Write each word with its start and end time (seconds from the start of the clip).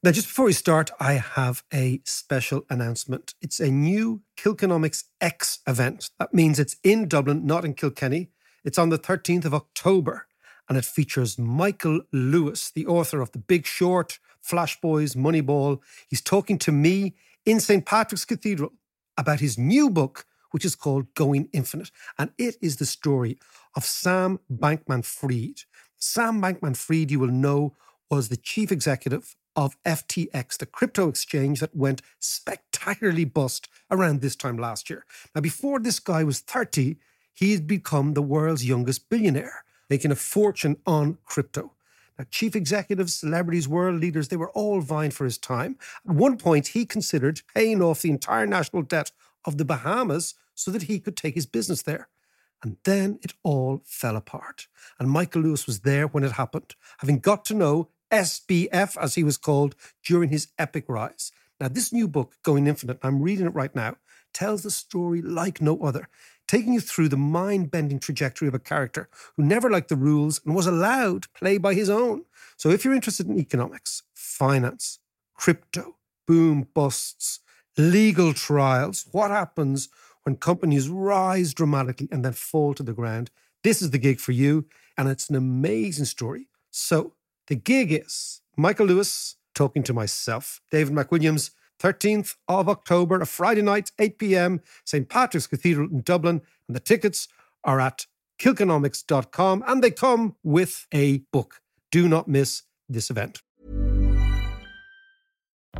Now, 0.00 0.12
just 0.12 0.28
before 0.28 0.44
we 0.44 0.52
start, 0.52 0.92
I 1.00 1.14
have 1.14 1.64
a 1.74 2.00
special 2.04 2.64
announcement. 2.70 3.34
It's 3.42 3.58
a 3.58 3.68
new 3.68 4.22
Kilkenomics 4.36 5.02
X 5.20 5.58
event. 5.66 6.10
That 6.20 6.32
means 6.32 6.60
it's 6.60 6.76
in 6.84 7.08
Dublin, 7.08 7.44
not 7.44 7.64
in 7.64 7.74
Kilkenny. 7.74 8.30
It's 8.64 8.78
on 8.78 8.90
the 8.90 8.98
13th 8.98 9.44
of 9.44 9.54
October, 9.54 10.28
and 10.68 10.78
it 10.78 10.84
features 10.84 11.36
Michael 11.36 12.02
Lewis, 12.12 12.70
the 12.70 12.86
author 12.86 13.20
of 13.20 13.32
The 13.32 13.40
Big 13.40 13.66
Short, 13.66 14.20
Flash 14.40 14.80
Boys, 14.80 15.16
Moneyball. 15.16 15.80
He's 16.06 16.22
talking 16.22 16.58
to 16.58 16.70
me 16.70 17.16
in 17.44 17.58
St. 17.58 17.84
Patrick's 17.84 18.24
Cathedral 18.24 18.74
about 19.16 19.40
his 19.40 19.58
new 19.58 19.90
book, 19.90 20.26
which 20.52 20.64
is 20.64 20.76
called 20.76 21.12
Going 21.14 21.48
Infinite. 21.52 21.90
And 22.16 22.30
it 22.38 22.54
is 22.62 22.76
the 22.76 22.86
story 22.86 23.36
of 23.74 23.84
Sam 23.84 24.38
Bankman 24.48 25.04
Fried. 25.04 25.62
Sam 25.96 26.40
Bankman 26.40 26.76
Fried, 26.76 27.10
you 27.10 27.18
will 27.18 27.32
know, 27.32 27.74
was 28.08 28.28
the 28.28 28.36
chief 28.36 28.70
executive 28.70 29.34
of 29.58 29.76
FTX, 29.82 30.56
the 30.56 30.66
crypto 30.66 31.08
exchange 31.08 31.58
that 31.58 31.74
went 31.74 32.00
spectacularly 32.20 33.24
bust 33.24 33.68
around 33.90 34.20
this 34.20 34.36
time 34.36 34.56
last 34.56 34.88
year. 34.88 35.04
Now, 35.34 35.40
before 35.40 35.80
this 35.80 35.98
guy 35.98 36.22
was 36.22 36.38
30, 36.38 36.96
he 37.34 37.54
had 37.54 37.66
become 37.66 38.14
the 38.14 38.22
world's 38.22 38.64
youngest 38.64 39.08
billionaire, 39.08 39.64
making 39.90 40.12
a 40.12 40.14
fortune 40.14 40.76
on 40.86 41.18
crypto. 41.24 41.72
Now, 42.16 42.26
chief 42.30 42.54
executives, 42.54 43.16
celebrities, 43.16 43.66
world 43.66 44.00
leaders, 44.00 44.28
they 44.28 44.36
were 44.36 44.52
all 44.52 44.80
vying 44.80 45.10
for 45.10 45.24
his 45.24 45.38
time. 45.38 45.76
At 46.08 46.14
one 46.14 46.36
point, 46.36 46.68
he 46.68 46.86
considered 46.86 47.42
paying 47.52 47.82
off 47.82 48.02
the 48.02 48.10
entire 48.10 48.46
national 48.46 48.82
debt 48.82 49.10
of 49.44 49.58
the 49.58 49.64
Bahamas 49.64 50.34
so 50.54 50.70
that 50.70 50.82
he 50.82 51.00
could 51.00 51.16
take 51.16 51.34
his 51.34 51.46
business 51.46 51.82
there. 51.82 52.08
And 52.62 52.76
then 52.84 53.18
it 53.22 53.34
all 53.42 53.82
fell 53.84 54.14
apart. 54.14 54.68
And 55.00 55.10
Michael 55.10 55.42
Lewis 55.42 55.66
was 55.66 55.80
there 55.80 56.06
when 56.06 56.22
it 56.22 56.32
happened, 56.32 56.76
having 56.98 57.18
got 57.18 57.44
to 57.46 57.54
know 57.54 57.88
SBF, 58.10 58.96
as 59.00 59.14
he 59.14 59.24
was 59.24 59.36
called, 59.36 59.74
during 60.04 60.30
his 60.30 60.48
epic 60.58 60.84
rise. 60.88 61.32
Now, 61.60 61.68
this 61.68 61.92
new 61.92 62.06
book, 62.08 62.36
Going 62.42 62.66
Infinite, 62.66 62.98
I'm 63.02 63.20
reading 63.22 63.46
it 63.46 63.54
right 63.54 63.74
now, 63.74 63.96
tells 64.32 64.62
the 64.62 64.70
story 64.70 65.20
like 65.22 65.60
no 65.60 65.78
other, 65.80 66.08
taking 66.46 66.74
you 66.74 66.80
through 66.80 67.08
the 67.08 67.16
mind 67.16 67.70
bending 67.70 67.98
trajectory 67.98 68.46
of 68.46 68.54
a 68.54 68.58
character 68.58 69.08
who 69.36 69.42
never 69.42 69.70
liked 69.70 69.88
the 69.88 69.96
rules 69.96 70.40
and 70.44 70.54
was 70.54 70.66
allowed 70.66 71.22
to 71.22 71.28
play 71.30 71.58
by 71.58 71.74
his 71.74 71.90
own. 71.90 72.24
So, 72.56 72.70
if 72.70 72.84
you're 72.84 72.94
interested 72.94 73.26
in 73.26 73.38
economics, 73.38 74.02
finance, 74.14 74.98
crypto, 75.34 75.96
boom 76.26 76.68
busts, 76.74 77.40
legal 77.76 78.32
trials, 78.34 79.06
what 79.12 79.30
happens 79.30 79.88
when 80.22 80.36
companies 80.36 80.88
rise 80.88 81.54
dramatically 81.54 82.08
and 82.12 82.24
then 82.24 82.32
fall 82.32 82.74
to 82.74 82.82
the 82.82 82.92
ground, 82.92 83.30
this 83.64 83.82
is 83.82 83.90
the 83.90 83.98
gig 83.98 84.20
for 84.20 84.32
you. 84.32 84.66
And 84.96 85.08
it's 85.08 85.30
an 85.30 85.36
amazing 85.36 86.04
story. 86.04 86.48
So, 86.70 87.14
the 87.48 87.56
gig 87.56 87.92
is 87.92 88.42
Michael 88.56 88.86
Lewis 88.86 89.36
talking 89.54 89.82
to 89.82 89.94
myself, 89.94 90.60
David 90.70 90.94
McWilliams, 90.94 91.50
13th 91.80 92.36
of 92.46 92.68
October, 92.68 93.20
a 93.20 93.26
Friday 93.26 93.62
night, 93.62 93.92
8 93.98 94.18
p.m., 94.18 94.60
St. 94.84 95.08
Patrick's 95.08 95.46
Cathedral 95.46 95.88
in 95.90 96.02
Dublin. 96.02 96.42
And 96.66 96.76
the 96.76 96.80
tickets 96.80 97.28
are 97.64 97.80
at 97.80 98.06
kilkenomics.com 98.40 99.64
and 99.66 99.82
they 99.82 99.90
come 99.90 100.36
with 100.42 100.86
a 100.92 101.18
book. 101.32 101.60
Do 101.90 102.08
not 102.08 102.28
miss 102.28 102.62
this 102.88 103.10
event. 103.10 103.42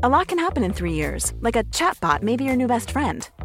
A 0.03 0.09
lot 0.09 0.29
can 0.29 0.39
happen 0.39 0.63
in 0.63 0.73
three 0.73 0.93
years, 0.93 1.35
like 1.41 1.57
a 1.57 1.65
chatbot 1.65 2.23
may 2.23 2.37
be 2.37 2.45
your 2.45 2.57
new 2.57 2.69
best 2.69 2.91
friend. 2.91 3.29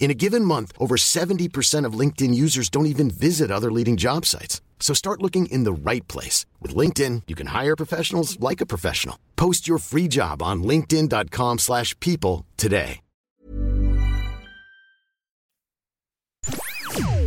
In 0.00 0.10
a 0.10 0.14
given 0.14 0.46
month, 0.46 0.72
over 0.78 0.96
70% 0.96 1.84
of 1.84 1.92
LinkedIn 1.92 2.34
users 2.34 2.70
don't 2.70 2.86
even 2.86 3.10
visit 3.10 3.50
other 3.50 3.70
leading 3.70 3.98
job 3.98 4.26
sites. 4.26 4.60
So 4.80 4.94
start 4.94 5.22
looking 5.22 5.46
in 5.46 5.64
the 5.64 5.72
right 5.72 6.06
place. 6.08 6.46
With 6.60 6.74
LinkedIn, 6.74 7.22
you 7.28 7.36
can 7.36 7.48
hire 7.48 7.76
professionals 7.76 8.40
like 8.40 8.60
a 8.60 8.66
professional. 8.66 9.16
Post 9.36 9.68
your 9.68 9.78
free 9.78 10.08
job 10.08 10.42
on 10.42 10.64
linkedin.com 10.64 11.58
slash 11.58 11.94
people 12.00 12.46
today. 12.56 13.00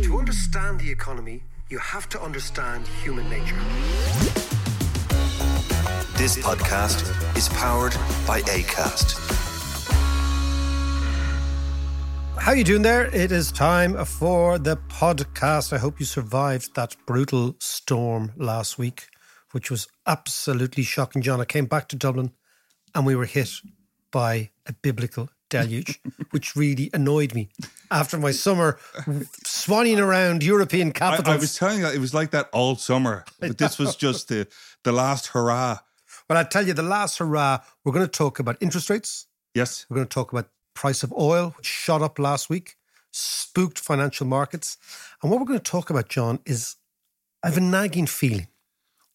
To 0.02 0.18
understand 0.18 0.80
the 0.80 0.90
economy, 0.90 1.44
you 1.70 1.78
have 1.78 2.08
to 2.10 2.20
understand 2.20 2.86
human 3.02 3.28
nature. 3.30 3.56
This 6.16 6.36
podcast 6.38 7.36
is 7.36 7.48
powered 7.50 7.94
by 8.26 8.42
ACAST. 8.42 9.53
How 12.44 12.50
are 12.50 12.56
you 12.56 12.62
doing 12.62 12.82
there? 12.82 13.06
It 13.06 13.32
is 13.32 13.50
time 13.50 14.04
for 14.04 14.58
the 14.58 14.76
podcast. 14.76 15.72
I 15.72 15.78
hope 15.78 15.98
you 15.98 16.04
survived 16.04 16.74
that 16.74 16.94
brutal 17.06 17.56
storm 17.58 18.32
last 18.36 18.76
week, 18.76 19.08
which 19.52 19.70
was 19.70 19.88
absolutely 20.06 20.82
shocking. 20.82 21.22
John, 21.22 21.40
I 21.40 21.46
came 21.46 21.64
back 21.64 21.88
to 21.88 21.96
Dublin 21.96 22.32
and 22.94 23.06
we 23.06 23.16
were 23.16 23.24
hit 23.24 23.48
by 24.10 24.50
a 24.66 24.74
biblical 24.74 25.30
deluge, 25.48 26.02
which 26.32 26.54
really 26.54 26.90
annoyed 26.92 27.34
me. 27.34 27.48
After 27.90 28.18
my 28.18 28.32
summer 28.32 28.78
swanning 29.46 29.98
around 29.98 30.44
European 30.44 30.92
capitals. 30.92 31.28
I, 31.28 31.32
I 31.32 31.38
was 31.38 31.56
telling 31.56 31.78
you, 31.78 31.86
it 31.86 31.98
was 31.98 32.12
like 32.12 32.32
that 32.32 32.50
all 32.52 32.76
summer, 32.76 33.24
but 33.40 33.56
this 33.56 33.78
was 33.78 33.96
just 34.06 34.28
the, 34.28 34.46
the 34.82 34.92
last 34.92 35.28
hurrah. 35.28 35.78
But 36.28 36.36
I 36.36 36.44
tell 36.44 36.66
you, 36.66 36.74
the 36.74 36.82
last 36.82 37.16
hurrah, 37.16 37.60
we're 37.84 37.92
going 37.92 38.04
to 38.04 38.12
talk 38.12 38.38
about 38.38 38.58
interest 38.60 38.90
rates. 38.90 39.28
Yes. 39.54 39.86
We're 39.88 39.94
going 39.94 40.08
to 40.08 40.14
talk 40.14 40.30
about 40.30 40.50
price 40.74 41.02
of 41.02 41.12
oil, 41.12 41.54
which 41.56 41.66
shot 41.66 42.02
up 42.02 42.18
last 42.18 42.50
week, 42.50 42.76
spooked 43.10 43.78
financial 43.78 44.26
markets. 44.26 44.76
And 45.22 45.30
what 45.30 45.40
we're 45.40 45.46
going 45.46 45.58
to 45.58 45.70
talk 45.70 45.90
about, 45.90 46.08
John, 46.08 46.40
is 46.44 46.76
I 47.42 47.48
have 47.48 47.56
a 47.56 47.60
nagging 47.60 48.06
feeling. 48.06 48.48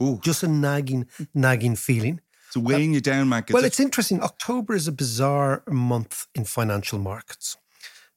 Ooh. 0.02 0.20
Just 0.24 0.44
a 0.44 0.48
nagging, 0.48 1.08
nagging 1.34 1.76
feeling. 1.76 2.22
It's 2.48 2.58
weighing 2.58 2.92
uh, 2.92 2.96
you 2.96 3.02
down, 3.02 3.30
Mac. 3.30 3.50
well, 3.52 3.64
it's 3.66 3.80
interesting. 3.80 4.22
October 4.22 4.74
is 4.74 4.88
a 4.88 4.92
bizarre 4.92 5.62
month 5.68 6.28
in 6.34 6.46
financial 6.46 6.98
markets. 6.98 7.58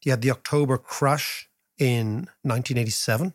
You 0.05 0.13
had 0.13 0.23
the 0.23 0.31
October 0.31 0.79
crash 0.79 1.49
in 1.79 2.29
1987. 2.43 3.35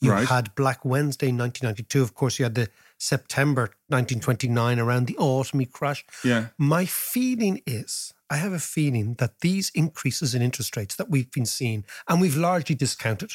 You 0.00 0.12
Right. 0.12 0.28
had 0.28 0.54
Black 0.54 0.84
Wednesday 0.84 1.28
in 1.28 1.36
1992. 1.38 2.02
Of 2.02 2.14
course, 2.14 2.38
you 2.38 2.44
had 2.44 2.54
the 2.54 2.68
September 2.98 3.62
1929 3.88 4.78
around 4.78 5.06
the 5.06 5.14
autumny 5.14 5.70
crash. 5.70 6.04
Yeah. 6.24 6.48
My 6.58 6.84
feeling 6.84 7.62
is, 7.66 8.12
I 8.28 8.36
have 8.36 8.52
a 8.52 8.58
feeling 8.58 9.14
that 9.14 9.40
these 9.40 9.70
increases 9.74 10.34
in 10.34 10.42
interest 10.42 10.76
rates 10.76 10.96
that 10.96 11.08
we've 11.08 11.30
been 11.30 11.46
seeing, 11.46 11.84
and 12.08 12.20
we've 12.20 12.36
largely 12.36 12.74
discounted 12.74 13.32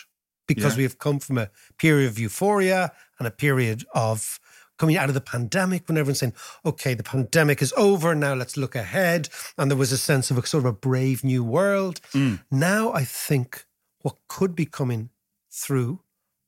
because 0.48 0.74
Yeah. 0.74 0.78
we 0.78 0.84
have 0.84 1.00
come 1.00 1.20
from 1.20 1.38
a 1.38 1.50
period 1.78 2.08
of 2.10 2.20
euphoria 2.20 2.92
and 3.18 3.28
a 3.28 3.32
period 3.32 3.86
of 3.94 4.40
coming 4.78 4.98
out 4.98 5.08
of 5.08 5.14
the 5.14 5.22
pandemic 5.22 5.88
when 5.88 5.98
everyone's 5.98 6.20
saying, 6.20 6.34
okay, 6.66 6.94
the 6.94 7.04
pandemic 7.04 7.62
is 7.62 7.72
over. 7.78 8.14
Now 8.16 8.34
let's 8.34 8.58
look 8.58 8.76
ahead. 8.76 9.30
And 9.58 9.72
there 9.72 9.78
was 9.78 9.92
a 9.92 9.98
sense 9.98 10.30
of 10.32 10.38
a 10.38 10.46
sort 10.46 10.66
of 10.66 10.70
a 10.70 10.74
brave 10.74 11.24
new 11.24 11.44
world. 11.44 12.02
Mm. 12.12 12.44
Now 12.52 12.92
I 12.92 13.06
think 13.06 13.66
what 14.02 14.18
could 14.28 14.56
be 14.56 14.66
coming 14.66 15.10
through 15.50 16.02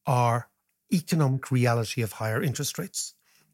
are 0.06 0.50
economic 0.96 1.52
reality 1.52 2.02
of 2.02 2.14
higher 2.14 2.42
interest 2.42 2.78
rates 2.78 3.14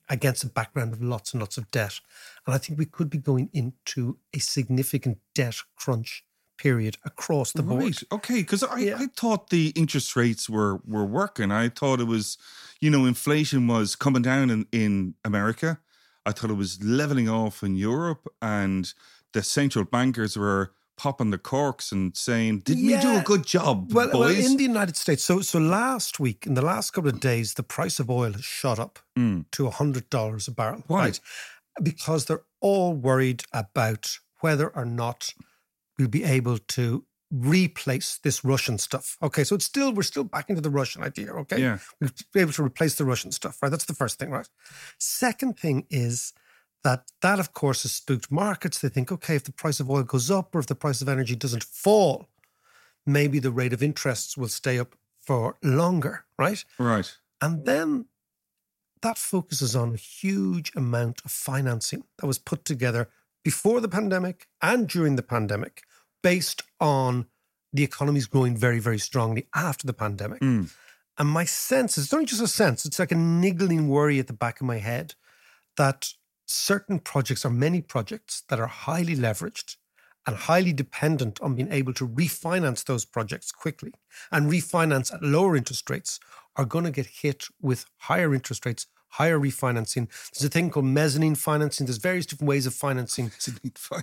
against 0.09 0.43
a 0.43 0.47
background 0.47 0.93
of 0.93 1.01
lots 1.01 1.33
and 1.33 1.41
lots 1.41 1.57
of 1.57 1.71
debt. 1.71 1.99
And 2.45 2.53
I 2.53 2.57
think 2.57 2.77
we 2.77 2.85
could 2.85 3.09
be 3.09 3.17
going 3.17 3.49
into 3.53 4.17
a 4.33 4.39
significant 4.39 5.19
debt 5.33 5.55
crunch 5.75 6.25
period 6.57 6.97
across 7.03 7.53
the 7.53 7.63
board. 7.63 7.83
Right. 7.83 8.03
Okay. 8.11 8.39
Because 8.41 8.63
I, 8.63 8.79
Yeah. 8.79 8.97
I 8.99 9.07
thought 9.07 9.49
the 9.49 9.73
interest 9.75 10.15
rates 10.15 10.49
were 10.49 10.79
were 10.85 11.05
working. 11.05 11.51
I 11.51 11.69
thought 11.69 11.99
it 11.99 12.07
was, 12.07 12.37
you 12.79 12.91
know, 12.91 13.05
inflation 13.05 13.67
was 13.67 13.95
coming 13.95 14.21
down 14.21 14.49
in, 14.49 14.67
in 14.71 15.15
America. 15.25 15.79
I 16.25 16.31
thought 16.33 16.51
it 16.51 16.57
was 16.57 16.83
leveling 16.83 17.27
off 17.29 17.63
in 17.63 17.75
Europe, 17.75 18.27
and 18.41 18.93
the 19.33 19.41
central 19.41 19.85
bankers 19.85 20.37
were 20.37 20.73
popping 21.01 21.31
the 21.31 21.37
corks 21.53 21.91
and 21.91 22.15
saying, 22.15 22.59
"Didn't 22.59 22.85
we 22.85 22.95
do 22.97 23.17
a 23.17 23.21
good 23.31 23.45
job, 23.45 23.91
Well, 23.91 24.09
well, 24.13 24.29
in 24.29 24.55
the 24.57 24.63
United 24.75 24.95
States, 24.97 25.23
so 25.23 25.41
so 25.41 25.57
last 25.59 26.19
week, 26.19 26.45
in 26.45 26.53
the 26.53 26.61
last 26.73 26.91
couple 26.93 27.09
of 27.09 27.19
days, 27.19 27.55
the 27.55 27.63
price 27.63 27.99
of 27.99 28.09
oil 28.09 28.33
has 28.33 28.45
shot 28.45 28.77
up 28.85 28.99
Mm. 29.17 29.45
to 29.55 29.69
hundred 29.71 30.09
dollars 30.09 30.47
a 30.47 30.51
barrel. 30.51 30.83
Why? 30.87 31.13
Because 31.81 32.25
they're 32.25 32.45
all 32.59 32.93
worried 32.93 33.41
about 33.51 34.03
whether 34.41 34.67
or 34.79 34.85
not 34.85 35.33
we'll 35.97 36.07
be 36.19 36.23
able 36.23 36.57
to 36.77 37.05
replace 37.31 38.19
this 38.25 38.43
Russian 38.43 38.77
stuff. 38.77 39.17
Okay, 39.23 39.43
so 39.43 39.55
it's 39.55 39.65
still 39.65 39.91
we're 39.93 40.03
still 40.13 40.23
back 40.35 40.49
into 40.49 40.61
the 40.61 40.69
Russian 40.81 41.01
idea. 41.01 41.31
Okay, 41.43 41.59
Yeah. 41.61 41.79
we'll 41.99 42.11
be 42.33 42.41
able 42.41 42.53
to 42.53 42.63
replace 42.63 42.95
the 42.95 43.05
Russian 43.05 43.31
stuff. 43.31 43.57
Right, 43.61 43.69
that's 43.73 43.85
the 43.85 43.95
first 43.95 44.19
thing. 44.19 44.29
Right. 44.29 44.49
Second 44.99 45.57
thing 45.57 45.87
is 45.89 46.33
that 46.83 47.11
that 47.21 47.39
of 47.39 47.53
course 47.53 47.83
has 47.83 47.91
spooked 47.91 48.31
markets. 48.31 48.79
They 48.79 48.89
think, 48.89 49.11
okay, 49.11 49.35
if 49.35 49.43
the 49.43 49.51
price 49.51 49.79
of 49.79 49.89
oil 49.89 50.03
goes 50.03 50.31
up 50.31 50.55
or 50.55 50.59
if 50.59 50.67
the 50.67 50.75
price 50.75 51.01
of 51.01 51.09
energy 51.09 51.35
doesn't 51.35 51.63
fall, 51.63 52.27
maybe 53.05 53.39
the 53.39 53.51
rate 53.51 53.73
of 53.73 53.83
interests 53.83 54.37
will 54.37 54.47
stay 54.47 54.79
up 54.79 54.95
for 55.19 55.57
longer, 55.61 56.25
right? 56.37 56.63
Right. 56.79 57.15
And 57.41 57.65
then 57.65 58.05
that 59.01 59.17
focuses 59.17 59.75
on 59.75 59.93
a 59.93 59.97
huge 59.97 60.71
amount 60.75 61.21
of 61.25 61.31
financing 61.31 62.03
that 62.19 62.27
was 62.27 62.37
put 62.37 62.65
together 62.65 63.09
before 63.43 63.81
the 63.81 63.89
pandemic 63.89 64.47
and 64.61 64.87
during 64.87 65.15
the 65.15 65.23
pandemic 65.23 65.83
based 66.21 66.63
on 66.79 67.25
the 67.73 67.83
economy's 67.83 68.27
growing 68.27 68.55
very, 68.55 68.79
very 68.79 68.99
strongly 68.99 69.47
after 69.55 69.87
the 69.87 69.93
pandemic. 69.93 70.41
Mm. 70.41 70.71
And 71.17 71.29
my 71.29 71.45
sense 71.45 71.97
is, 71.97 72.05
it's 72.05 72.13
only 72.13 72.25
just 72.25 72.41
a 72.41 72.47
sense, 72.47 72.85
it's 72.85 72.99
like 72.99 73.11
a 73.11 73.15
niggling 73.15 73.87
worry 73.87 74.19
at 74.19 74.27
the 74.27 74.33
back 74.33 74.61
of 74.61 74.67
my 74.67 74.77
head 74.77 75.15
that 75.77 76.13
certain 76.51 76.99
projects 76.99 77.45
or 77.45 77.49
many 77.49 77.81
projects 77.81 78.43
that 78.49 78.59
are 78.59 78.67
highly 78.67 79.15
leveraged 79.15 79.77
and 80.27 80.35
highly 80.35 80.73
dependent 80.73 81.41
on 81.41 81.55
being 81.55 81.71
able 81.71 81.93
to 81.93 82.07
refinance 82.07 82.83
those 82.85 83.05
projects 83.05 83.51
quickly 83.51 83.93
and 84.31 84.51
refinance 84.51 85.13
at 85.13 85.23
lower 85.23 85.55
interest 85.55 85.89
rates 85.89 86.19
are 86.55 86.65
going 86.65 86.85
to 86.85 86.91
get 86.91 87.07
hit 87.07 87.45
with 87.61 87.85
higher 87.97 88.33
interest 88.33 88.65
rates, 88.65 88.85
higher 89.07 89.39
refinancing. 89.39 90.07
There's 90.33 90.45
a 90.45 90.49
thing 90.49 90.69
called 90.69 90.85
mezzanine 90.85 91.35
financing. 91.35 91.87
There's 91.87 91.97
various 91.97 92.25
different 92.27 92.49
ways 92.49 92.65
of 92.67 92.73
financing. 92.85 93.31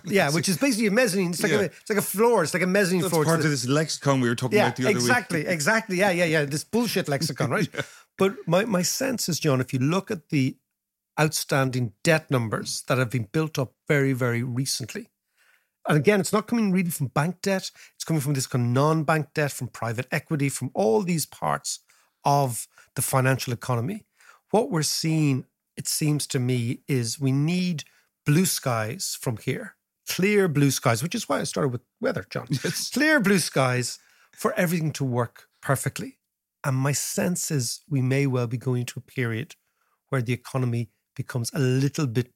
Yeah, 0.05 0.29
which 0.31 0.49
is 0.49 0.57
basically 0.57 0.87
a 0.87 0.91
mezzanine. 0.91 1.29
It's 1.31 1.41
like 1.43 1.51
Yeah. 1.51 1.59
a 1.59 1.63
it's 1.65 1.89
like 1.89 1.99
a 1.99 2.01
floor. 2.01 2.43
It's 2.43 2.53
like 2.53 2.63
a 2.63 2.67
mezzanine 2.67 3.01
That's 3.03 3.13
floor. 3.13 3.23
part 3.25 3.39
of 3.39 3.49
this 3.49 3.67
lexicon 3.67 4.19
we 4.19 4.27
were 4.27 4.35
talking 4.35 4.57
yeah, 4.57 4.65
about 4.67 4.75
the 4.77 4.83
other 4.85 4.91
exactly, 4.91 5.39
week. 5.39 5.47
exactly. 5.47 5.95
Exactly. 5.95 5.97
Yeah, 5.99 6.11
yeah, 6.11 6.25
yeah. 6.39 6.45
This 6.45 6.63
bullshit 6.63 7.07
lexicon, 7.07 7.49
right? 7.51 7.69
But 8.17 8.35
my, 8.45 8.65
my 8.65 8.81
sense 8.81 9.29
is, 9.29 9.39
John, 9.39 9.61
if 9.61 9.71
you 9.71 9.79
look 9.79 10.11
at 10.11 10.27
the 10.27 10.57
outstanding 11.19 11.93
debt 12.03 12.31
numbers 12.31 12.83
that 12.87 12.97
have 12.97 13.09
been 13.09 13.27
built 13.31 13.59
up 13.59 13.73
very, 13.87 14.13
very 14.13 14.43
recently, 14.43 15.09
and 15.87 15.97
again, 15.97 16.19
it's 16.19 16.33
not 16.33 16.47
coming 16.47 16.71
really 16.71 16.91
from 16.91 17.07
bank 17.07 17.41
debt, 17.41 17.71
it's 17.95 18.03
coming 18.03 18.21
from 18.21 18.33
this 18.33 18.45
kind 18.47 18.63
of 18.63 18.69
non 18.69 19.03
bank 19.03 19.29
debt, 19.33 19.51
from 19.51 19.69
private 19.69 20.07
equity, 20.11 20.47
from 20.47 20.69
all 20.73 21.01
these 21.01 21.25
parts 21.25 21.79
of 22.23 22.67
the 22.95 23.01
financial 23.01 23.53
economy. 23.53 24.05
What 24.51 24.69
we're 24.69 24.83
seeing, 24.83 25.45
it 25.75 25.87
seems 25.87 26.27
to 26.27 26.39
me, 26.39 26.81
is 26.87 27.19
we 27.19 27.31
need 27.31 27.85
blue 28.25 28.45
skies 28.45 29.17
from 29.19 29.37
here, 29.37 29.75
clear 30.07 30.47
blue 30.47 30.69
skies, 30.69 31.01
which 31.01 31.15
is 31.15 31.27
why 31.27 31.39
I 31.39 31.43
started 31.43 31.69
with 31.69 31.81
weather, 31.99 32.25
John. 32.29 32.47
Yes. 32.63 32.91
Clear 32.91 33.19
blue 33.19 33.39
skies 33.39 33.97
for 34.31 34.53
everything 34.53 34.91
to 34.93 35.03
work 35.03 35.47
perfectly. 35.61 36.19
And 36.63 36.75
my 36.75 36.91
sense 36.91 37.49
is 37.49 37.81
we 37.89 38.01
may 38.01 38.27
well 38.27 38.47
be 38.47 38.57
going 38.57 38.85
to 38.87 38.99
a 38.99 39.11
period 39.11 39.55
where 40.09 40.21
the 40.21 40.33
economy 40.33 40.89
becomes 41.15 41.51
a 41.53 41.59
little 41.59 42.07
bit 42.07 42.31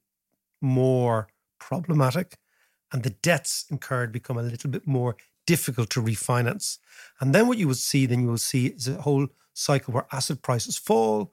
more 0.60 1.28
problematic 1.58 2.38
and 2.92 3.02
the 3.02 3.10
debts 3.10 3.64
incurred 3.70 4.12
become 4.12 4.38
a 4.38 4.42
little 4.42 4.70
bit 4.70 4.86
more 4.86 5.16
difficult 5.46 5.90
to 5.90 6.02
refinance. 6.02 6.78
And 7.20 7.34
then 7.34 7.48
what 7.48 7.58
you 7.58 7.68
will 7.68 7.74
see, 7.74 8.06
then 8.06 8.20
you 8.22 8.28
will 8.28 8.38
see 8.38 8.68
is 8.68 8.88
a 8.88 9.02
whole 9.02 9.28
cycle 9.52 9.92
where 9.92 10.06
asset 10.12 10.42
prices 10.42 10.78
fall, 10.78 11.32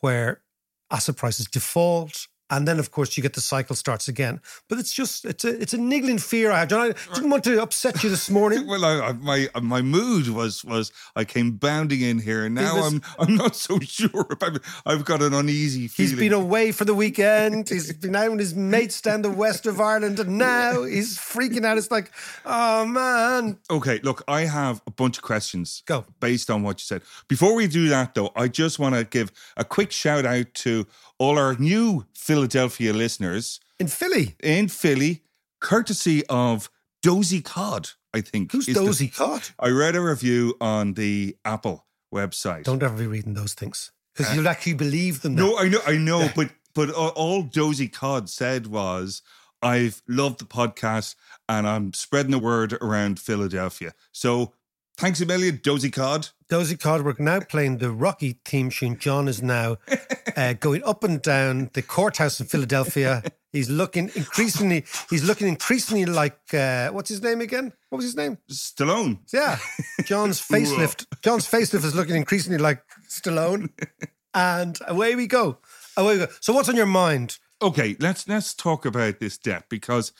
where 0.00 0.42
asset 0.90 1.16
prices 1.16 1.46
default. 1.46 2.28
And 2.48 2.66
then, 2.68 2.78
of 2.78 2.92
course, 2.92 3.16
you 3.16 3.22
get 3.22 3.34
the 3.34 3.40
cycle 3.40 3.74
starts 3.74 4.06
again. 4.08 4.40
But 4.68 4.78
it's 4.78 4.92
just, 4.92 5.24
it's 5.24 5.44
a, 5.44 5.60
it's 5.60 5.74
a 5.74 5.78
niggling 5.78 6.18
fear 6.18 6.52
I 6.52 6.60
have. 6.60 6.68
John, 6.68 6.92
I 7.10 7.14
didn't 7.14 7.30
want 7.30 7.42
to 7.44 7.60
upset 7.60 8.04
you 8.04 8.10
this 8.10 8.30
morning. 8.38 8.66
Well, 8.66 8.84
I, 8.84 9.08
I, 9.08 9.12
my 9.12 9.48
my 9.60 9.82
mood 9.82 10.28
was 10.28 10.64
was 10.64 10.92
I 11.16 11.24
came 11.24 11.52
bounding 11.52 12.00
in 12.02 12.18
here, 12.20 12.44
and 12.44 12.54
now 12.54 12.76
was- 12.76 12.94
I'm 12.94 13.02
I'm 13.18 13.34
not 13.34 13.56
so 13.56 13.78
sure 13.80 14.26
about. 14.30 14.60
I've 14.84 15.04
got 15.04 15.22
an 15.22 15.34
uneasy 15.34 15.88
feeling. 15.88 16.10
He's 16.10 16.18
been 16.18 16.32
away 16.32 16.70
for 16.72 16.84
the 16.84 16.94
weekend. 16.94 17.68
He's 17.76 17.92
been 17.92 18.14
out 18.14 18.30
with 18.30 18.40
his 18.40 18.54
mates 18.54 19.00
down 19.00 19.22
the 19.22 19.30
west 19.30 19.66
of 19.66 19.80
Ireland, 19.80 20.20
and 20.20 20.38
now 20.38 20.84
he's 20.84 21.18
freaking 21.18 21.64
out. 21.64 21.78
It's 21.78 21.90
like, 21.90 22.10
oh 22.44 22.86
man, 22.86 23.58
Okay, 23.70 23.98
look, 24.02 24.22
I 24.28 24.42
have 24.42 24.80
a 24.86 24.90
bunch 24.90 25.18
of 25.18 25.22
questions. 25.24 25.82
Go. 25.86 26.04
Based 26.20 26.50
on 26.50 26.62
what 26.62 26.80
you 26.80 26.84
said. 26.84 27.02
Before 27.28 27.54
we 27.54 27.66
do 27.66 27.88
that, 27.88 28.14
though, 28.14 28.30
I 28.36 28.48
just 28.48 28.78
want 28.78 28.94
to 28.94 29.04
give 29.04 29.32
a 29.56 29.64
quick 29.64 29.90
shout 29.92 30.24
out 30.24 30.52
to 30.54 30.86
all 31.18 31.38
our 31.38 31.54
new 31.58 32.06
Philadelphia 32.14 32.92
listeners 32.92 33.60
in 33.78 33.88
Philly. 33.88 34.34
in 34.42 34.68
Philly, 34.68 35.22
courtesy 35.60 36.24
of 36.26 36.70
Dozy 37.02 37.40
Cod, 37.40 37.90
I 38.14 38.20
think. 38.20 38.52
Who's 38.52 38.68
is 38.68 38.74
the- 38.74 38.84
Dozy 38.84 39.08
Cod? 39.08 39.42
I 39.58 39.68
read 39.68 39.96
a 39.96 40.00
review 40.00 40.56
on 40.60 40.94
the 40.94 41.36
Apple 41.44 41.86
website. 42.14 42.64
Don't 42.64 42.82
ever 42.82 42.96
be 42.96 43.06
reading 43.06 43.34
those 43.34 43.54
things 43.54 43.92
because 44.14 44.32
uh, 44.32 44.34
you'll 44.34 44.48
actually 44.48 44.74
believe 44.74 45.22
them. 45.22 45.34
now. 45.34 45.46
No, 45.46 45.58
I 45.58 45.68
know, 45.68 45.80
I 45.86 45.96
know, 45.96 46.28
but 46.34 46.50
but 46.74 46.90
all- 46.90 47.10
all 47.10 47.42
Dozy 47.42 47.88
Cod 47.88 48.28
said 48.28 48.66
was, 48.66 49.22
"I've 49.62 50.02
loved 50.08 50.40
the 50.40 50.44
podcast 50.44 51.14
and 51.48 51.66
I'm 51.66 51.92
spreading 51.92 52.32
the 52.32 52.38
word 52.38 52.72
around 52.74 53.18
Philadelphia." 53.20 53.94
So, 54.12 54.52
thanks 54.96 55.20
a 55.20 55.26
million, 55.26 55.60
Dozy 55.62 55.90
Cod. 55.90 56.28
Dozy 56.48 56.76
Cod, 56.76 57.02
we're 57.02 57.14
now 57.18 57.40
playing 57.40 57.78
the 57.78 57.90
Rocky 57.90 58.38
theme 58.44 58.70
tune. 58.70 58.98
John 58.98 59.28
is 59.28 59.42
now 59.42 59.78
uh, 60.36 60.54
going 60.54 60.82
up 60.84 61.04
and 61.04 61.20
down 61.20 61.70
the 61.74 61.82
courthouse 61.82 62.40
in 62.40 62.46
Philadelphia. 62.46 63.22
He's 63.52 63.70
looking 63.70 64.10
increasingly. 64.14 64.84
He's 65.08 65.24
looking 65.24 65.48
increasingly 65.48 66.04
like 66.04 66.38
uh, 66.52 66.90
what's 66.90 67.08
his 67.08 67.22
name 67.22 67.40
again? 67.40 67.72
What 67.88 67.96
was 67.96 68.04
his 68.04 68.16
name? 68.16 68.38
Stallone. 68.50 69.20
Yeah, 69.32 69.58
John's 70.04 70.40
facelift. 70.48 71.06
John's 71.22 71.48
facelift 71.48 71.84
is 71.84 71.94
looking 71.94 72.16
increasingly 72.16 72.58
like 72.58 72.82
Stallone, 73.08 73.70
and 74.34 74.78
away 74.86 75.16
we 75.16 75.26
go. 75.26 75.58
Away 75.96 76.18
we 76.18 76.26
go. 76.26 76.32
So, 76.40 76.52
what's 76.52 76.68
on 76.68 76.76
your 76.76 76.86
mind? 76.86 77.38
Okay, 77.62 77.96
let's 77.98 78.28
let's 78.28 78.52
talk 78.52 78.84
about 78.84 79.20
this 79.20 79.38
debt 79.38 79.64
because 79.70 80.12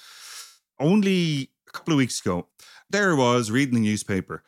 only 0.81 1.51
a 1.69 1.73
couple 1.73 1.93
of 1.93 1.99
weeks 1.99 2.21
ago, 2.21 2.49
there 2.89 3.15
was 3.15 3.51
reading 3.51 3.75
the 3.75 3.81
newspaper, 3.81 4.43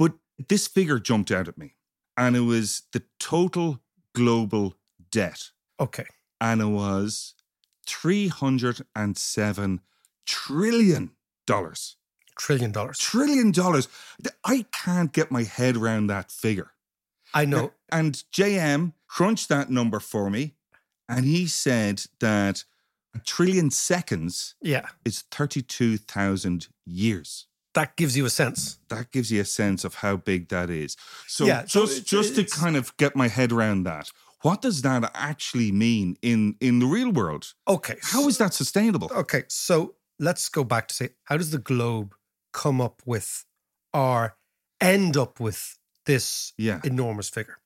but 0.00 0.14
this 0.48 0.66
figure 0.66 0.98
jumped 0.98 1.30
out 1.30 1.46
at 1.46 1.58
me, 1.58 1.74
and 2.16 2.34
it 2.34 2.40
was 2.40 2.84
the 2.92 3.02
total 3.18 3.80
global 4.14 4.74
debt. 5.10 5.50
Okay, 5.78 6.06
and 6.40 6.62
it 6.62 6.72
was 6.84 7.34
three 7.86 8.28
hundred 8.28 8.80
and 8.96 9.18
seven 9.18 9.80
trillion 10.26 11.10
dollars. 11.46 11.96
trillion 12.38 12.72
dollars. 12.72 12.98
Trillion 12.98 13.52
dollars. 13.52 13.88
I 14.42 14.64
can't 14.72 15.12
get 15.12 15.30
my 15.30 15.42
head 15.42 15.76
around 15.76 16.06
that 16.06 16.30
figure. 16.32 16.70
I 17.34 17.44
know. 17.44 17.72
And 17.92 18.24
JM 18.32 18.94
crunched 19.06 19.48
that 19.50 19.68
number 19.68 20.00
for 20.00 20.30
me, 20.30 20.54
and 21.08 21.26
he 21.26 21.46
said 21.46 22.04
that 22.20 22.64
a 23.14 23.18
trillion 23.18 23.70
seconds 23.70 24.54
Yeah, 24.62 24.86
is 25.04 25.24
thirty-two 25.30 25.98
thousand 25.98 26.68
years. 26.86 27.46
That 27.74 27.96
gives 27.96 28.16
you 28.16 28.24
a 28.26 28.30
sense. 28.30 28.78
That 28.88 29.10
gives 29.12 29.30
you 29.30 29.40
a 29.40 29.44
sense 29.44 29.84
of 29.84 29.94
how 29.96 30.16
big 30.16 30.48
that 30.48 30.70
is. 30.70 30.96
So 31.26 31.44
Yeah, 31.46 31.64
so 31.66 31.80
just 31.86 31.92
it's- 31.98 32.10
just 32.10 32.34
to 32.36 32.44
kind 32.60 32.76
of 32.76 32.96
get 32.96 33.14
my 33.16 33.28
head 33.28 33.52
around 33.52 33.84
that, 33.84 34.10
what 34.42 34.62
does 34.62 34.82
that 34.82 35.10
actually 35.14 35.70
mean 35.72 36.16
in 36.22 36.56
in 36.60 36.78
the 36.80 36.86
real 36.86 37.10
world? 37.12 37.54
Okay, 37.66 37.96
How 38.02 38.26
is 38.28 38.38
that 38.38 38.54
sustainable? 38.54 39.10
Okay, 39.12 39.44
so 39.48 39.94
let's 40.18 40.48
go 40.48 40.64
back 40.64 40.88
to 40.88 40.94
say, 40.94 41.10
how 41.24 41.36
does 41.36 41.50
the 41.50 41.58
globe 41.58 42.14
come 42.52 42.80
up 42.80 43.02
with 43.06 43.44
or 43.92 44.36
end 44.80 45.16
up 45.16 45.38
with 45.40 45.78
this 46.06 46.52
Yeah. 46.56 46.80
enormous 46.84 47.28
figure? 47.28 47.58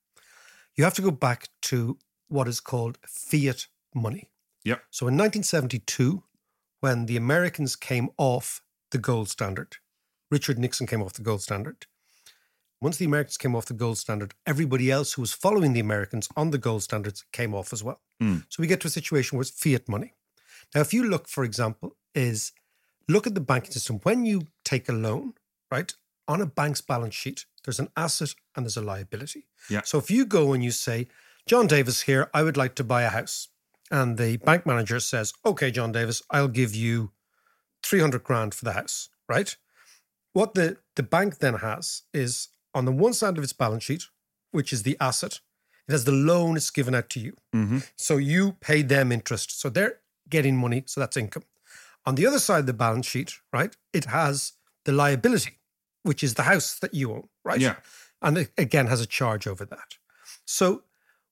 You 0.77 0.85
have 0.85 0.95
to 0.95 1.03
go 1.03 1.11
back 1.13 1.49
to 1.63 1.99
what 2.29 2.49
is 2.49 2.61
called 2.61 2.99
fiat 3.07 3.69
money. 3.95 4.29
Yep. 4.65 4.83
So 4.91 5.07
in 5.09 5.17
1972, 5.17 6.25
when 6.81 7.07
the 7.07 7.17
Americans 7.17 7.77
came 7.77 8.09
off 8.19 8.61
the 8.91 8.99
gold 8.99 9.29
standard, 9.29 9.77
Richard 10.35 10.59
Nixon 10.59 10.89
came 10.89 11.01
off 11.01 11.13
the 11.13 11.23
gold 11.23 11.43
standard. 11.43 11.87
Once 12.81 12.97
the 12.97 13.05
Americans 13.05 13.37
came 13.37 13.55
off 13.55 13.67
the 13.67 13.73
gold 13.73 13.99
standard, 13.99 14.35
everybody 14.45 14.91
else 14.91 15.13
who 15.13 15.23
was 15.23 15.33
following 15.33 15.75
the 15.75 15.79
Americans 15.79 16.29
on 16.37 16.51
the 16.51 16.59
gold 16.59 16.83
standards 16.83 17.25
came 17.31 17.55
off 17.55 17.73
as 17.73 17.85
well. 17.85 18.01
Mm. 18.21 18.45
So 18.49 18.61
we 18.61 18.67
get 18.67 18.81
to 18.81 18.89
a 18.89 18.91
situation 18.91 19.39
where 19.39 19.43
it's 19.43 19.53
fiat 19.53 19.89
money. 19.89 20.13
Now, 20.75 20.81
if 20.81 20.93
you 20.93 21.05
look, 21.05 21.29
for 21.29 21.45
example, 21.45 21.97
is 22.17 22.51
look 23.09 23.29
at 23.29 23.37
the 23.37 23.41
banking 23.41 23.71
system. 23.71 24.01
When 24.03 24.27
you 24.27 24.49
take 24.65 24.89
a 24.89 24.93
loan, 24.93 25.35
right, 25.71 25.95
on 26.27 26.41
a 26.41 26.47
bank's 26.47 26.81
balance 26.81 27.15
sheet, 27.15 27.47
there's 27.65 27.79
an 27.79 27.91
asset 27.97 28.35
and 28.57 28.67
there's 28.67 28.77
a 28.77 28.83
liability. 28.83 29.47
Yeah. 29.71 29.83
So 29.85 29.99
if 29.99 30.11
you 30.11 30.27
go 30.27 30.53
and 30.53 30.65
you 30.65 30.73
say, 30.73 31.07
John 31.47 31.69
Davis 31.69 32.03
here, 32.03 32.29
I 32.35 32.43
would 32.43 32.57
like 32.57 32.75
to 32.75 32.83
buy 32.83 33.03
a 33.03 33.11
house. 33.11 33.51
And 33.89 34.19
the 34.19 34.39
bank 34.39 34.67
manager 34.67 34.99
says, 34.99 35.33
okay, 35.47 35.71
John 35.71 35.93
Davis, 35.93 36.23
I'll 36.29 36.49
give 36.49 36.75
you 36.75 37.13
300 37.85 38.25
grand 38.25 38.53
for 38.53 38.65
the 38.65 38.73
house, 38.73 39.11
right? 39.29 39.57
What 40.35 40.55
the, 40.55 40.77
the 40.97 41.03
bank 41.03 41.39
then 41.39 41.55
has 41.55 42.03
is 42.13 42.49
on 42.75 42.85
the 42.85 42.93
one 42.93 43.15
side 43.15 43.39
of 43.39 43.45
its 43.45 43.53
balance 43.53 43.85
sheet, 43.85 44.05
which 44.51 44.73
is 44.73 44.83
the 44.83 44.97
asset, 45.01 45.41
it 45.89 45.93
has 45.93 46.05
the 46.05 46.13
loan 46.13 46.57
it's 46.57 46.71
given 46.71 46.95
out 46.95 47.09
to 47.11 47.21
you. 47.21 47.37
Mm-hmm. 47.55 47.79
So 47.97 48.17
you 48.17 48.57
pay 48.61 48.83
them 48.83 49.13
interest. 49.13 49.59
So 49.59 49.71
they're 49.71 50.01
getting 50.29 50.57
money. 50.57 50.83
So 50.87 51.01
that's 51.01 51.17
income. 51.17 51.45
On 52.05 52.17
the 52.17 52.27
other 52.27 52.39
side 52.39 52.61
of 52.61 52.67
the 52.67 52.73
balance 52.73 53.07
sheet, 53.07 53.35
right, 53.53 53.75
it 53.93 54.07
has 54.07 54.53
the 54.85 54.93
liability, 54.93 55.59
which 56.03 56.23
is 56.23 56.35
the 56.35 56.43
house 56.43 56.79
that 56.81 56.95
you 56.95 57.13
own, 57.13 57.29
right? 57.45 57.61
Yeah. 57.61 57.77
And 58.21 58.37
it 58.39 58.53
again 58.59 58.89
has 58.89 59.01
a 59.01 59.07
charge 59.07 59.47
over 59.47 59.65
that. 59.65 59.97
So 60.45 60.83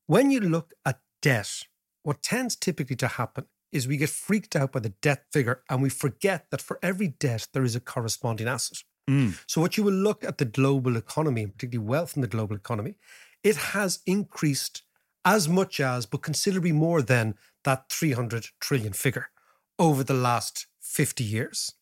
when 0.06 0.30
you 0.30 0.40
look 0.40 0.74
at 0.86 1.00
debt, 1.20 1.64
what 2.02 2.22
tends 2.22 2.56
typically 2.56 2.96
to 2.96 3.08
happen 3.08 3.46
is 3.72 3.88
we 3.88 3.96
get 3.96 4.10
freaked 4.10 4.54
out 4.54 4.72
by 4.72 4.80
the 4.80 4.90
debt 4.90 5.24
figure 5.32 5.62
and 5.68 5.82
we 5.82 5.88
forget 5.88 6.50
that 6.50 6.60
for 6.60 6.78
every 6.82 7.08
debt, 7.08 7.48
there 7.52 7.64
is 7.64 7.74
a 7.74 7.80
corresponding 7.80 8.46
asset. 8.46 8.78
Mm. 9.08 9.38
So, 9.46 9.60
what 9.60 9.76
you 9.76 9.82
will 9.82 9.92
look 9.92 10.24
at 10.24 10.38
the 10.38 10.44
global 10.44 10.96
economy, 10.96 11.42
and 11.42 11.52
particularly 11.52 11.88
wealth 11.88 12.16
in 12.16 12.22
the 12.22 12.28
global 12.28 12.56
economy, 12.56 12.94
it 13.42 13.56
has 13.56 14.00
increased 14.06 14.82
as 15.24 15.48
much 15.48 15.80
as, 15.80 16.06
but 16.06 16.22
considerably 16.22 16.72
more 16.72 17.02
than 17.02 17.34
that 17.64 17.90
300 17.90 18.48
trillion 18.60 18.92
figure 18.92 19.30
over 19.78 20.02
the 20.04 20.14
last 20.14 20.66
50 20.80 21.24
years. 21.24 21.72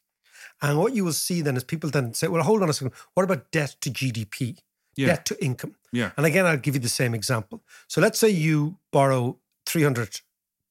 And 0.62 0.78
what 0.78 0.94
you 0.94 1.04
will 1.04 1.12
see 1.12 1.40
then 1.40 1.56
is 1.56 1.64
people 1.64 1.90
then 1.90 2.12
say, 2.14 2.28
well, 2.28 2.42
hold 2.42 2.62
on 2.62 2.68
a 2.68 2.72
second, 2.72 2.92
what 3.14 3.24
about 3.24 3.50
debt 3.50 3.76
to 3.80 3.90
GDP, 3.90 4.58
Yeah. 4.96 5.06
debt 5.08 5.24
to 5.26 5.44
income? 5.44 5.76
Yeah. 5.92 6.12
And 6.16 6.26
again, 6.26 6.46
I'll 6.46 6.56
give 6.58 6.74
you 6.74 6.80
the 6.80 6.88
same 6.88 7.14
example. 7.14 7.62
So 7.88 8.00
let's 8.00 8.18
say 8.18 8.28
you 8.28 8.78
borrow 8.92 9.38
300 9.66 10.20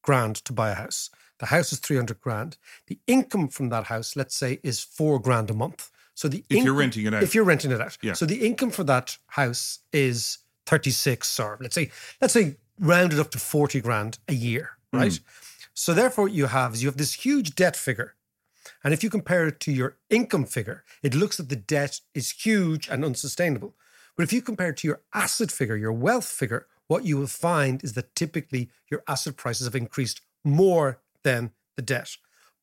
grand 0.03 0.35
to 0.45 0.53
buy 0.53 0.69
a 0.71 0.75
house. 0.75 1.09
The 1.39 1.47
house 1.47 1.71
is 1.73 1.79
300 1.79 2.19
grand. 2.19 2.57
The 2.87 2.99
income 3.07 3.47
from 3.47 3.69
that 3.69 3.85
house, 3.85 4.15
let's 4.15 4.35
say, 4.35 4.59
is 4.63 4.83
four 4.83 5.19
grand 5.19 5.49
a 5.49 5.53
month. 5.53 5.89
So 6.19 6.27
the 6.27 6.43
If 6.49 6.65
you're 6.65 6.73
renting 6.73 7.05
it 7.05 7.13
out. 7.13 7.23
If 7.23 7.33
you're 7.33 7.45
renting 7.45 7.71
it 7.71 7.79
out. 7.79 7.97
Yeah. 8.01 8.11
So 8.11 8.25
the 8.25 8.45
income 8.45 8.71
for 8.71 8.83
that 8.83 9.17
house 9.27 9.79
is 9.93 10.39
36 10.65 11.39
or 11.39 11.57
let's 11.61 11.73
say, 11.73 11.91
let's 12.19 12.33
say 12.33 12.57
rounded 12.77 13.19
up 13.19 13.31
to 13.31 13.39
40 13.39 13.79
grand 13.79 14.19
a 14.27 14.33
year, 14.33 14.71
Hmm. 14.91 14.99
right? 14.99 15.19
So 15.73 15.93
therefore 15.93 16.25
what 16.25 16.33
you 16.33 16.47
have 16.47 16.73
is 16.73 16.83
you 16.83 16.89
have 16.89 16.97
this 16.97 17.13
huge 17.13 17.55
debt 17.55 17.77
figure. 17.77 18.15
And 18.83 18.93
if 18.93 19.01
you 19.01 19.09
compare 19.09 19.47
it 19.47 19.61
to 19.61 19.71
your 19.71 19.95
income 20.09 20.43
figure, 20.43 20.83
it 21.01 21.15
looks 21.15 21.37
that 21.37 21.47
the 21.47 21.55
debt 21.55 22.01
is 22.13 22.31
huge 22.31 22.89
and 22.89 23.05
unsustainable. 23.05 23.77
But 24.17 24.23
if 24.23 24.33
you 24.33 24.41
compare 24.41 24.71
it 24.71 24.77
to 24.79 24.89
your 24.89 24.99
asset 25.13 25.53
figure, 25.53 25.77
your 25.77 25.93
wealth 25.93 26.27
figure, 26.27 26.67
what 26.87 27.05
you 27.05 27.15
will 27.15 27.27
find 27.27 27.81
is 27.81 27.93
that 27.93 28.13
typically 28.13 28.69
your 28.91 29.03
asset 29.07 29.37
prices 29.37 29.67
have 29.67 29.75
increased 29.83 30.19
more 30.43 30.99
than 31.23 31.51
the 31.77 31.81
debt. 31.81 32.17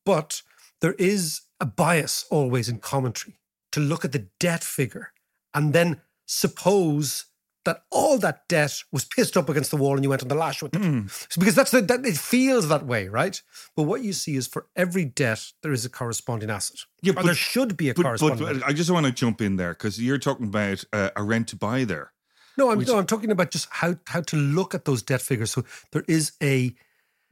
But 0.05 0.43
there 0.83 0.97
is 0.99 1.41
a 1.59 1.65
bias 1.65 2.27
always 2.29 2.69
in 2.69 2.81
commentary 2.81 3.39
to 3.77 3.81
look 3.81 4.05
at 4.05 4.13
the 4.13 4.27
debt 4.41 4.65
figure 4.65 5.13
and 5.55 5.73
then 5.73 6.01
suppose 6.27 7.27
that 7.65 7.83
all 7.91 8.17
that 8.19 8.47
debt 8.49 8.73
was 8.93 9.05
pissed 9.05 9.37
up 9.37 9.49
against 9.49 9.73
the 9.73 9.77
wall 9.77 9.95
and 9.97 10.05
you 10.05 10.09
went 10.11 10.23
on 10.23 10.29
the 10.29 10.35
lash 10.37 10.63
with 10.63 10.75
it. 10.77 11.11
So 11.29 11.41
because 11.41 11.57
that's 11.57 11.73
the, 11.73 11.81
that 11.83 12.07
it 12.07 12.17
feels 12.17 12.69
that 12.69 12.87
way, 12.87 13.09
right? 13.09 13.41
But 13.75 13.83
what 13.85 14.03
you 14.03 14.13
see 14.13 14.37
is 14.37 14.47
for 14.47 14.67
every 14.77 15.05
debt 15.05 15.41
there 15.63 15.73
is 15.73 15.85
a 15.85 15.91
corresponding 15.91 16.49
asset. 16.49 16.79
Yeah, 17.03 17.13
but- 17.15 17.25
there 17.25 17.35
should 17.35 17.77
be 17.77 17.89
a 17.91 17.95
But, 17.95 18.03
corresponding. 18.05 18.39
but, 18.39 18.49
asset. 18.51 18.61
but 18.63 18.69
I 18.71 18.73
just 18.73 18.91
want 18.91 19.07
to 19.07 19.13
jump 19.13 19.41
in 19.41 19.57
there 19.57 19.75
because 19.75 20.01
you're 20.01 20.19
talking 20.19 20.47
about 20.47 20.85
uh, 20.93 21.11
a 21.17 21.23
rent 21.25 21.49
to 21.49 21.57
buy 21.57 21.85
there. 21.85 22.13
no, 22.57 22.71
I'm 22.71 22.79
no, 22.81 22.99
I'm 22.99 23.07
talking 23.07 23.31
about 23.33 23.51
just 23.51 23.67
how 23.71 23.97
how 24.07 24.21
to 24.23 24.37
look 24.37 24.73
at 24.75 24.85
those 24.85 25.03
debt 25.03 25.21
figures. 25.21 25.51
So 25.51 25.65
there 25.93 26.05
is 26.09 26.33
a 26.41 26.73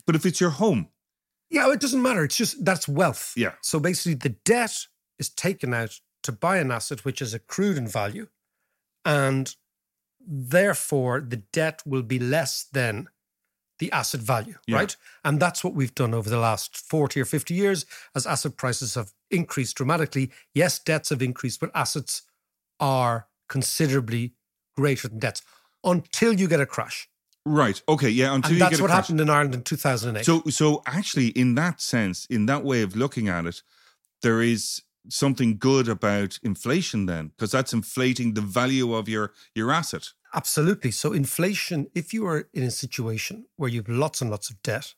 But 0.06 0.16
if 0.16 0.26
it's 0.26 0.40
your 0.40 0.50
home, 0.50 0.88
Yeah, 1.48 1.70
it 1.72 1.80
doesn't 1.80 2.02
matter. 2.02 2.24
It's 2.24 2.36
just 2.36 2.64
that's 2.64 2.88
wealth. 2.88 3.34
Yeah. 3.36 3.52
So 3.62 3.78
basically, 3.78 4.14
the 4.14 4.34
debt 4.44 4.74
is 5.20 5.28
taken 5.30 5.72
out 5.72 6.00
to 6.24 6.32
buy 6.32 6.56
an 6.58 6.70
asset 6.70 7.04
which 7.04 7.22
is 7.22 7.32
accrued 7.34 7.78
in 7.78 7.86
value, 7.88 8.26
and 9.04 9.54
therefore 10.26 11.20
the 11.20 11.36
debt 11.36 11.82
will 11.86 12.02
be 12.02 12.18
less 12.18 12.64
than 12.72 13.08
the 13.78 13.90
asset 13.92 14.20
value, 14.20 14.56
Yeah. 14.66 14.76
right? 14.76 14.96
And 15.24 15.40
that's 15.40 15.64
what 15.64 15.74
we've 15.74 15.94
done 15.94 16.14
over 16.14 16.30
the 16.30 16.38
last 16.38 16.76
40 16.76 17.20
or 17.20 17.24
50 17.24 17.54
years 17.54 17.84
as 18.14 18.26
asset 18.26 18.56
prices 18.56 18.94
have 18.94 19.12
increased 19.30 19.76
dramatically. 19.76 20.30
Yes, 20.54 20.78
debts 20.78 21.08
have 21.10 21.20
increased, 21.22 21.60
but 21.60 21.70
assets 21.74 22.22
are 22.78 23.28
considerably 23.48 24.34
greater 24.76 25.08
than 25.08 25.18
debts 25.18 25.42
until 25.82 26.32
you 26.32 26.48
get 26.48 26.60
a 26.60 26.66
crash. 26.66 27.08
right? 27.46 27.82
Okay, 27.88 28.08
yeah. 28.08 28.32
Until 28.34 28.52
And 28.52 28.54
you 28.54 28.58
that's 28.60 28.70
get 28.70 28.78
a 28.80 28.82
what 28.84 28.88
crash. 28.90 29.04
happened 29.04 29.20
in 29.20 29.28
Ireland 29.28 29.54
in 29.54 29.62
2008. 29.64 30.24
So, 30.24 30.42
so 30.48 30.82
actually, 30.86 31.26
in 31.28 31.56
that 31.56 31.78
sense, 31.82 32.24
in 32.26 32.46
that 32.46 32.64
way 32.64 32.80
of 32.80 32.96
looking 32.96 33.28
at 33.28 33.44
it, 33.44 33.60
there 34.22 34.40
is 34.40 34.80
something 35.08 35.58
good 35.58 35.88
about 35.88 36.38
inflation 36.42 37.06
then, 37.06 37.28
because 37.28 37.50
that's 37.50 37.72
inflating 37.72 38.34
the 38.34 38.40
value 38.40 38.94
of 38.94 39.08
your 39.08 39.32
your 39.54 39.70
asset. 39.72 40.10
Absolutely. 40.34 40.90
So, 40.90 41.12
inflation, 41.12 41.86
if 41.94 42.12
you 42.12 42.26
are 42.26 42.48
in 42.52 42.64
a 42.64 42.70
situation 42.70 43.46
where 43.56 43.70
you 43.70 43.80
have 43.80 43.88
lots 43.88 44.20
and 44.20 44.30
lots 44.30 44.50
of 44.50 44.60
debt, 44.62 44.94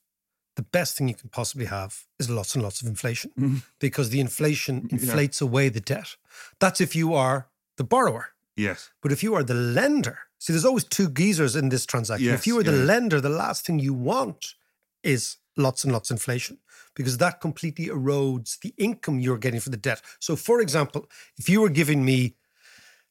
the 0.57 0.63
best 0.63 0.97
thing 0.97 1.09
you 1.09 1.15
can 1.15 1.29
possibly 1.29 1.67
have 1.67 2.05
is 2.19 2.31
lots 2.31 2.55
and 2.55 2.65
lots 2.65 2.81
of 2.81 2.89
inflation 2.89 3.31
mm-hmm. 3.39 3.57
because 3.79 4.09
the 4.11 4.21
inflation 4.21 4.89
inflates 4.91 5.41
away 5.41 5.69
the 5.69 5.81
debt. 5.81 6.17
That's 6.59 6.81
if 6.81 6.97
you 6.97 7.15
are 7.15 7.49
the 7.77 7.85
borrower. 7.85 8.31
Yes. 8.57 8.91
But 9.03 9.13
if 9.13 9.23
you 9.23 9.35
are 9.35 9.43
the 9.43 9.55
lender, 9.55 10.19
see, 10.39 10.55
there's 10.55 10.65
always 10.65 10.85
two 10.85 11.11
geezers 11.11 11.55
in 11.55 11.69
this 11.69 11.85
transaction. 11.85 12.27
Yes, 12.27 12.41
if 12.41 12.47
you 12.47 12.59
are 12.59 12.63
the 12.63 12.73
yeah. 12.73 12.85
lender, 12.85 13.21
the 13.21 13.29
last 13.29 13.67
thing 13.67 13.79
you 13.79 13.93
want 13.93 14.55
is 15.03 15.37
lots 15.57 15.85
and 15.85 15.93
lots 15.93 16.11
of 16.11 16.17
inflation 16.17 16.59
because 16.95 17.19
that 17.19 17.41
completely 17.41 17.87
erodes 17.87 18.59
the 18.61 18.75
income 18.77 19.21
you're 19.21 19.39
getting 19.39 19.61
for 19.61 19.71
the 19.71 19.77
debt. 19.77 20.03
So, 20.19 20.37
for 20.37 20.61
example, 20.61 21.07
if 21.39 21.49
you 21.49 21.61
were 21.61 21.69
giving 21.69 22.05
me, 22.05 22.37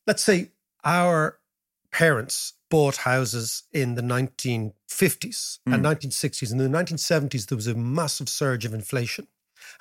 let's 0.08 0.24
say, 0.24 0.52
our 0.84 1.40
parents 1.92 2.54
bought 2.70 2.98
houses 2.98 3.64
in 3.72 3.96
the 3.96 4.02
1950s 4.02 5.60
and 5.66 5.84
mm. 5.84 5.96
1960s. 5.96 6.52
In 6.52 6.58
the 6.58 6.66
1970s, 6.66 7.48
there 7.48 7.56
was 7.56 7.68
a 7.68 7.75
massive 7.75 8.28
surge 8.28 8.66
of 8.66 8.74
inflation. 8.74 9.28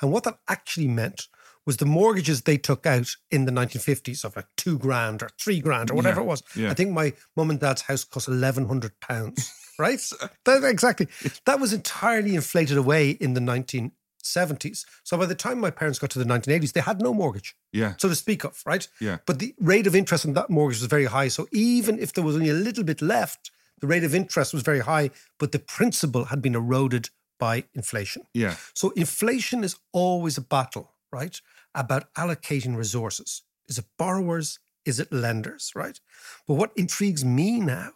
And 0.01 0.13
what 0.13 0.25
that 0.25 0.39
actually 0.49 0.89
meant 0.89 1.29
was 1.67 1.79
the 1.79 1.87
mortgages 1.87 2.43
they 2.43 2.59
took 2.59 2.87
out 2.87 3.09
in 3.31 3.45
the 3.47 3.53
1950s 3.53 4.25
of 4.25 4.37
like 4.37 4.47
two 4.57 4.79
grand 4.79 5.23
or 5.23 5.31
three 5.41 5.61
grand 5.61 5.91
or 5.91 5.95
whatever 5.95 6.21
Yeah, 6.21 6.25
it 6.25 6.29
was. 6.29 6.43
yeah. 6.57 6.71
I 6.71 6.75
think 6.75 6.91
my 6.91 7.13
mum 7.37 7.51
and 7.51 7.59
dad's 7.61 7.83
house 7.83 8.05
cost 8.05 8.29
1,100 8.29 9.01
pounds, 9.01 9.51
right? 9.79 10.01
That- 10.45 10.65
exactly. 10.65 11.09
That 11.47 11.61
was 11.61 11.73
entirely 11.73 12.35
inflated 12.35 12.77
away 12.77 13.11
in 13.11 13.35
the 13.35 13.41
1970s. 13.41 14.85
So 15.05 15.17
by 15.17 15.27
the 15.27 15.35
time 15.35 15.59
my 15.61 15.71
parents 15.71 15.99
got 15.99 16.11
to 16.11 16.19
the 16.19 16.25
1980s, 16.25 16.73
they 16.73 16.81
had 16.81 17.01
no 17.01 17.13
mortgage 17.15 17.57
Yeah. 17.73 17.95
so 17.99 18.09
to 18.09 18.15
speak 18.15 18.45
of, 18.45 18.63
right? 18.67 18.87
Yeah. 19.01 19.19
But 19.27 19.39
the 19.39 19.55
rate 19.61 19.87
of 19.87 19.95
interest 19.95 20.27
on 20.27 20.35
that 20.35 20.51
mortgage 20.51 20.81
was 20.81 20.89
very 20.89 21.07
high. 21.07 21.29
So 21.29 21.47
even 21.53 21.99
if 21.99 22.13
there 22.13 22.25
was 22.25 22.37
only 22.37 22.51
a 22.51 22.55
little 22.55 22.85
bit 22.85 23.03
left, 23.03 23.51
the 23.81 23.87
rate 23.87 24.05
of 24.05 24.15
interest 24.15 24.53
was 24.55 24.63
very 24.63 24.81
high, 24.81 25.11
but 25.39 25.53
the 25.53 25.59
principal 25.59 26.27
had 26.27 26.41
been 26.41 26.55
eroded 26.55 27.11
by 27.39 27.65
inflation. 27.75 28.23
Yeah. 28.33 28.57
So 28.75 28.91
inflation 28.91 29.65
is 29.65 29.77
always 29.93 30.39
a 30.39 30.41
battle, 30.41 30.93
right? 31.15 31.41
About 31.75 32.13
allocating 32.15 32.77
resources. 32.77 33.43
Is 33.69 33.79
it 33.79 33.87
borrowers? 33.97 34.59
Is 34.85 34.99
it 34.99 35.13
lenders, 35.13 35.73
right? 35.75 35.99
But 36.47 36.55
what 36.55 36.73
intrigues 36.77 37.25
me 37.25 37.61
now 37.61 37.93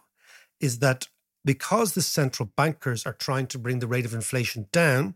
is 0.59 0.79
that 0.79 1.09
because 1.43 1.93
the 1.93 2.01
central 2.01 2.49
bankers 2.55 3.05
are 3.05 3.13
trying 3.13 3.47
to 3.47 3.59
bring 3.59 3.79
the 3.79 3.87
rate 3.87 4.05
of 4.05 4.13
inflation 4.13 4.67
down, 4.71 5.15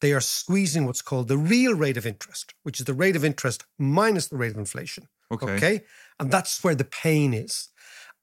they 0.00 0.12
are 0.12 0.20
squeezing 0.20 0.86
what's 0.86 1.02
called 1.02 1.28
the 1.28 1.38
real 1.38 1.74
rate 1.74 1.96
of 1.96 2.06
interest, 2.06 2.54
which 2.64 2.80
is 2.80 2.86
the 2.86 2.94
rate 2.94 3.16
of 3.16 3.24
interest 3.24 3.64
minus 3.78 4.26
the 4.28 4.36
rate 4.36 4.52
of 4.52 4.58
inflation. 4.58 5.08
Okay. 5.32 5.52
Okay. 5.52 5.80
And 6.18 6.30
that's 6.30 6.62
where 6.64 6.74
the 6.74 6.84
pain 6.84 7.32
is. 7.32 7.68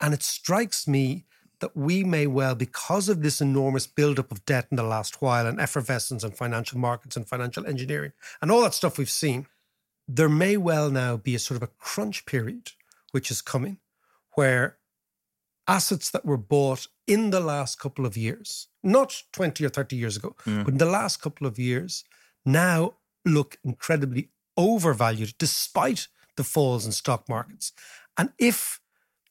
And 0.02 0.14
it 0.14 0.24
strikes 0.24 0.88
me 0.88 1.26
that 1.60 1.76
we 1.76 2.04
may 2.04 2.28
well, 2.28 2.56
because 2.56 3.10
of 3.10 3.22
this 3.22 3.42
enormous 3.42 3.88
buildup 3.88 4.32
of 4.32 4.46
debt 4.46 4.68
in 4.70 4.78
the 4.78 4.84
last 4.84 5.22
while 5.22 5.48
and 5.48 5.60
effervescence 5.60 6.24
in 6.24 6.32
financial 6.32 6.80
markets 6.80 7.16
and 7.16 7.28
financial 7.28 7.66
engineering 7.66 8.12
and 8.42 8.52
all 8.52 8.62
that 8.62 8.74
stuff 8.74 8.98
we've 8.98 9.10
seen, 9.10 9.48
there 10.08 10.30
may 10.30 10.56
well 10.56 10.90
now 10.90 11.18
be 11.18 11.36
a 11.36 11.40
sort 11.40 11.58
of 11.58 11.64
a 11.64 11.72
crunch 11.80 12.26
period 12.26 12.72
which 13.12 13.32
is 13.32 13.42
coming 13.42 13.80
where 14.34 14.78
assets 15.68 16.10
that 16.12 16.26
were 16.26 16.38
bought 16.38 16.88
in 17.08 17.32
the 17.32 17.40
last 17.40 17.80
couple 17.80 18.06
of 18.06 18.16
years, 18.16 18.68
not 18.84 19.24
20 19.34 19.66
or 19.66 19.70
30 19.70 19.96
years 19.96 20.16
ago, 20.16 20.36
mm. 20.46 20.64
but 20.64 20.74
in 20.74 20.78
the 20.78 20.86
last 20.86 21.22
couple 21.22 21.46
of 21.46 21.60
years, 21.60 22.04
now 22.46 22.94
look 23.26 23.58
incredibly 23.64 24.30
overvalued 24.56 25.34
despite 25.38 26.08
the 26.38 26.44
falls 26.44 26.86
in 26.86 26.92
stock 26.92 27.28
markets. 27.28 27.74
And 28.18 28.32
if 28.40 28.80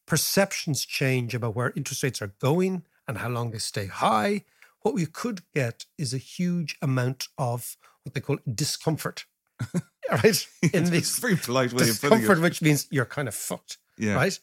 perceptions 0.07 0.85
change 0.85 1.35
about 1.35 1.55
where 1.55 1.73
interest 1.77 2.03
rates 2.03 2.23
are 2.23 2.33
going 2.41 2.85
and 3.09 3.19
how 3.19 3.29
long 3.29 3.51
they 3.51 3.59
stay 3.59 3.87
high, 3.87 4.45
what 4.81 4.95
we 4.95 5.07
could 5.07 5.43
get 5.55 5.85
is 5.99 6.15
a 6.15 6.19
huge 6.19 6.77
amount 6.81 7.29
of 7.39 7.77
what 8.03 8.15
they 8.15 8.21
call 8.21 8.39
discomfort. 8.53 9.25
right? 10.11 10.47
In 10.63 10.71
It's 10.73 10.91
this 10.91 11.19
a 11.19 11.21
very 11.21 11.37
polite 11.37 11.73
way 11.73 11.89
of 11.89 12.01
putting 12.01 12.19
discomfort, 12.19 12.39
it. 12.39 12.43
which 12.43 12.63
means 12.63 12.87
you're 12.91 13.05
kind 13.05 13.29
of 13.29 13.35
fucked. 13.35 13.79
Yeah. 13.99 14.15
Right. 14.15 14.39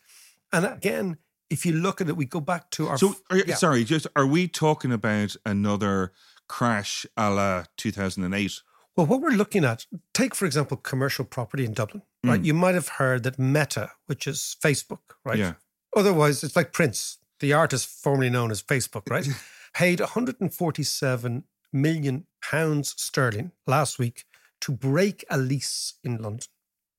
And 0.51 0.65
again, 0.65 1.17
if 1.49 1.65
you 1.65 1.73
look 1.73 2.01
at 2.01 2.09
it, 2.09 2.17
we 2.17 2.25
go 2.25 2.41
back 2.41 2.69
to 2.71 2.87
our. 2.87 2.97
So, 2.97 3.15
are, 3.29 3.37
yeah. 3.37 3.55
sorry, 3.55 3.83
just 3.83 4.07
are 4.15 4.25
we 4.25 4.47
talking 4.47 4.91
about 4.91 5.35
another 5.45 6.11
crash 6.47 7.05
a 7.15 7.29
la 7.29 7.63
2008? 7.77 8.61
Well, 8.95 9.07
what 9.07 9.21
we're 9.21 9.31
looking 9.31 9.65
at, 9.65 9.85
take 10.13 10.35
for 10.35 10.45
example, 10.45 10.77
commercial 10.77 11.25
property 11.25 11.65
in 11.65 11.73
Dublin, 11.73 12.03
right? 12.23 12.41
Mm. 12.41 12.45
You 12.45 12.53
might 12.53 12.75
have 12.75 12.87
heard 12.89 13.23
that 13.23 13.39
Meta, 13.39 13.91
which 14.05 14.27
is 14.27 14.55
Facebook, 14.61 14.99
right? 15.25 15.39
Yeah. 15.39 15.53
Otherwise, 15.95 16.43
it's 16.43 16.55
like 16.55 16.73
Prince, 16.73 17.17
the 17.39 17.53
artist 17.53 17.87
formerly 17.87 18.29
known 18.29 18.51
as 18.51 18.61
Facebook, 18.61 19.09
right? 19.09 19.27
Paid 19.73 19.99
147 19.99 21.43
million 21.71 22.25
pounds 22.43 22.93
sterling 22.97 23.51
last 23.65 23.97
week 23.97 24.25
to 24.61 24.71
break 24.71 25.25
a 25.29 25.37
lease 25.37 25.95
in 26.03 26.17
London, 26.17 26.47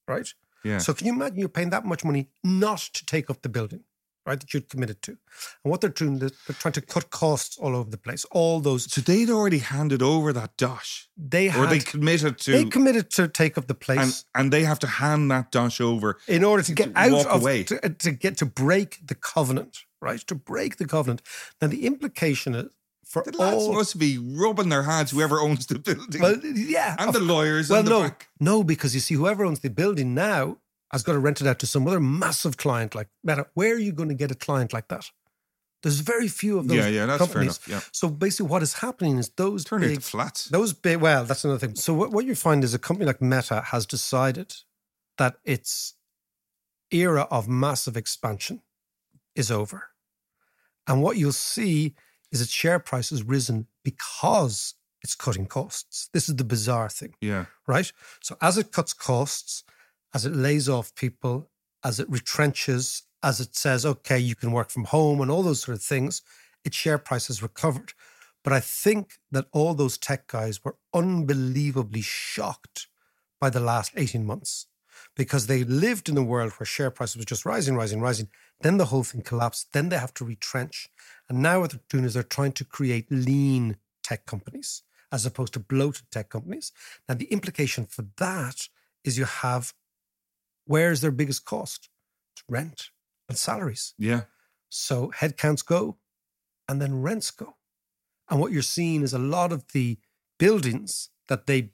right? 0.09 0.29
Yeah. 0.65 0.79
So 0.79 0.95
can 0.95 1.07
you 1.07 1.13
imagine 1.13 1.39
you're 1.39 1.49
paying 1.49 1.71
that 1.71 1.85
much 1.85 2.05
money 2.05 2.29
not 2.43 2.79
to 2.79 3.07
take 3.07 3.31
up 3.31 3.43
the 3.43 3.49
building? 3.49 3.85
Right? 4.26 4.40
That 4.40 4.52
you'd 4.54 4.69
committed 4.69 5.02
to. 5.02 5.12
And 5.12 5.71
what 5.71 5.81
they're 5.81 5.90
doing, 5.90 6.19
they're 6.19 6.31
they're 6.47 6.57
trying 6.57 6.73
to 6.73 6.81
cut 6.81 7.11
costs 7.11 7.59
all 7.59 7.75
over 7.76 7.90
the 7.90 7.99
place. 7.99 8.25
All 8.31 8.61
those 8.61 8.90
So 8.90 9.00
they'd 9.00 9.31
already 9.31 9.59
handed 9.59 10.02
over 10.02 10.33
that 10.33 10.57
dosh, 10.57 11.09
they 11.16 11.49
had, 11.49 11.61
or 11.64 11.66
they 11.66 11.78
committed 11.81 12.38
to, 12.38 12.52
they 12.52 12.64
committed 12.64 13.11
to 13.12 13.28
take 13.28 13.59
up 13.59 13.66
the 13.66 13.75
place. 13.75 14.25
and 14.35 14.45
and 14.45 14.52
they 14.52 14.64
have 14.64 14.78
to 14.81 14.87
hand 14.87 15.31
that 15.31 15.50
dosh 15.50 15.81
over. 15.81 16.19
in 16.28 16.45
order 16.45 16.62
to 16.62 16.73
get 16.73 16.95
to 16.95 17.00
out 17.00 17.26
of 17.26 17.43
away. 17.43 17.64
To, 17.64 17.85
uh, 17.85 17.90
to 17.99 18.11
get 18.11 18.37
to 18.38 18.47
break 18.47 19.07
the 19.07 19.14
covenant, 19.14 19.81
right? 20.00 20.21
To 20.21 20.35
break 20.35 20.76
the 20.76 20.87
covenant. 20.87 21.23
Now 21.61 21.69
the 21.69 21.87
implication 21.87 22.54
is 22.54 22.71
for 23.04 23.23
The 23.23 23.37
lads 23.37 23.57
all 23.57 23.75
must 23.75 23.99
be 23.99 24.19
rubbing 24.19 24.71
their 24.71 24.83
hands. 24.83 25.11
Whoever 25.11 25.38
owns 25.38 25.66
the 25.66 25.78
building, 25.78 26.21
well, 26.21 26.37
yeah, 26.43 26.97
and 26.99 27.12
the 27.12 27.21
lawyers, 27.21 27.71
well, 27.71 27.81
and 27.81 27.87
the 27.87 27.90
no, 27.90 28.02
back. 28.02 28.28
no, 28.40 28.64
because 28.64 28.95
you 28.95 29.00
see, 29.00 29.14
whoever 29.14 29.45
owns 29.45 29.61
the 29.61 29.71
building 29.71 30.14
now 30.14 30.59
has 30.95 31.03
got 31.03 31.15
to 31.15 31.19
rent 31.19 31.41
it 31.41 31.47
out 31.49 31.59
to 31.59 31.67
some 31.67 31.89
other 31.89 31.99
massive 31.99 32.57
client 32.57 32.95
like 32.95 33.09
Meta. 33.25 33.49
Where 33.55 33.75
are 33.75 33.79
you 33.79 33.91
going 33.91 34.11
to 34.11 34.15
get 34.15 34.31
a 34.31 34.37
client 34.37 34.73
like 34.73 34.87
that? 34.89 35.11
There's 35.83 35.99
very 35.99 36.29
few 36.29 36.57
of 36.57 36.69
those. 36.69 36.77
Yeah, 36.77 36.87
yeah, 36.87 37.07
that's 37.07 37.27
fair 37.27 37.43
enough, 37.43 37.67
yeah. 37.67 37.81
So 37.91 38.09
basically, 38.09 38.47
what 38.47 38.63
is 38.63 38.75
happening 38.75 39.19
is 39.19 39.29
those 39.31 39.65
Turn 39.65 39.81
big 39.81 39.91
into 39.91 40.03
flats. 40.03 40.45
Those 40.45 40.73
big, 40.73 40.99
well, 40.99 41.25
that's 41.25 41.45
another 41.45 41.59
thing. 41.59 41.75
So 41.75 41.93
what, 41.95 42.13
what 42.13 42.25
you 42.27 42.37
find 42.37 42.63
is 42.63 42.75
a 42.75 42.79
company 42.79 43.07
like 43.07 43.21
Meta 43.21 43.61
has 43.73 43.87
decided 43.87 44.55
that 45.19 45.35
its 45.45 45.95
era 46.93 47.27
of 47.29 47.49
massive 47.49 47.97
expansion 47.97 48.63
is 49.35 49.51
over. 49.51 49.89
And 50.87 51.03
what 51.03 51.17
you'll 51.17 51.33
see 51.33 51.97
is 52.31 52.41
its 52.41 52.53
share 52.53 52.79
price 52.79 53.11
has 53.11 53.25
risen 53.25 53.67
because 53.83 54.75
it's 55.03 55.17
cutting 55.17 55.47
costs. 55.47 56.09
This 56.13 56.29
is 56.29 56.37
the 56.37 56.45
bizarre 56.45 56.89
thing, 56.89 57.15
Yeah, 57.21 57.47
right? 57.67 57.93
So 58.23 58.37
as 58.41 58.59
it 58.59 58.71
cuts 58.71 58.93
costs, 58.93 59.65
as 60.14 60.25
it 60.25 60.35
lays 60.35 60.68
off 60.68 60.94
people, 60.94 61.50
as 61.85 62.00
it 62.00 62.11
retrenches, 62.11 63.02
as 63.23 63.40
it 63.40 63.56
says, 63.56 63.85
okay, 63.85 64.18
you 64.18 64.35
can 64.35 64.52
work 64.52 64.71
from 64.71 64.85
home 64.85 65.21
and 65.21 65.30
all 65.30 65.42
those 65.42 65.62
sort 65.62 65.76
of 65.76 65.83
things, 65.83 66.23
its 66.64 66.76
share 66.76 66.99
price 66.99 67.26
has 67.26 67.42
recovered. 67.42 67.92
But 68.44 68.52
I 68.52 68.61
think 68.61 69.14
that 69.33 69.47
all 69.52 69.75
those 69.75 69.99
tech 69.99 70.26
guys 70.26 70.64
were 70.64 70.76
unbelievably 70.92 72.02
shocked 72.02 72.87
by 73.40 73.50
the 73.50 73.61
last 73.61 73.92
18 73.97 74.25
months 74.25 74.66
because 75.16 75.47
they 75.47 75.64
lived 75.64 76.09
in 76.09 76.16
a 76.16 76.23
world 76.23 76.52
where 76.52 76.66
share 76.66 76.90
prices 76.90 77.16
was 77.16 77.26
just 77.26 77.44
rising, 77.44 77.75
rising, 77.75 78.00
rising. 78.00 78.28
Then 78.61 78.76
the 78.76 78.87
whole 78.87 79.02
thing 79.02 79.23
collapsed. 79.23 79.73
Then 79.73 79.88
they 79.88 79.99
have 79.99 80.14
to 80.14 80.25
retrench. 80.25 80.88
And 81.28 81.42
now 81.42 81.61
what 81.61 81.71
they're 81.71 81.80
doing 81.88 82.04
is 82.04 82.14
they're 82.14 82.23
trying 82.23 82.52
to 82.52 82.64
create 82.64 83.11
lean 83.11 83.76
tech 84.02 84.26
companies 84.26 84.83
as 85.11 85.25
opposed 85.25 85.52
to 85.54 85.61
bloated 85.61 86.11
tech 86.11 86.28
companies. 86.28 86.73
Now, 87.09 87.14
the 87.14 87.26
implication 87.26 87.87
for 87.87 88.04
that 88.18 88.68
is 89.04 89.16
you 89.16 89.25
have 89.25 89.73
where's 90.66 91.00
their 91.00 91.11
biggest 91.11 91.44
cost? 91.44 91.88
It's 92.35 92.44
rent 92.49 92.90
and 93.28 93.38
salaries. 93.38 93.94
yeah, 93.99 94.23
So 94.68 95.12
headcounts 95.16 95.64
go 95.64 95.99
and 96.68 96.80
then 96.80 97.02
rents 97.02 97.30
go. 97.30 97.56
And 98.28 98.40
what 98.40 98.52
you're 98.52 98.62
seeing 98.62 99.02
is 99.02 99.12
a 99.12 99.18
lot 99.18 99.52
of 99.52 99.73
the 99.73 99.99
buildings 100.38 101.11
that 101.28 101.47
they 101.47 101.71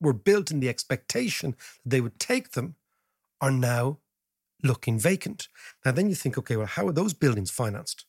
were 0.00 0.12
built 0.12 0.50
in 0.50 0.60
the 0.60 0.68
expectation 0.68 1.56
that 1.84 1.90
they 1.90 2.00
would 2.00 2.18
take 2.18 2.52
them 2.52 2.76
are 3.40 3.50
now 3.50 3.98
looking 4.62 4.98
vacant. 4.98 5.48
Now, 5.84 5.92
then 5.92 6.08
you 6.08 6.14
think, 6.14 6.38
okay, 6.38 6.56
well, 6.56 6.66
how 6.66 6.86
are 6.88 6.92
those 6.92 7.14
buildings 7.14 7.50
financed? 7.50 8.06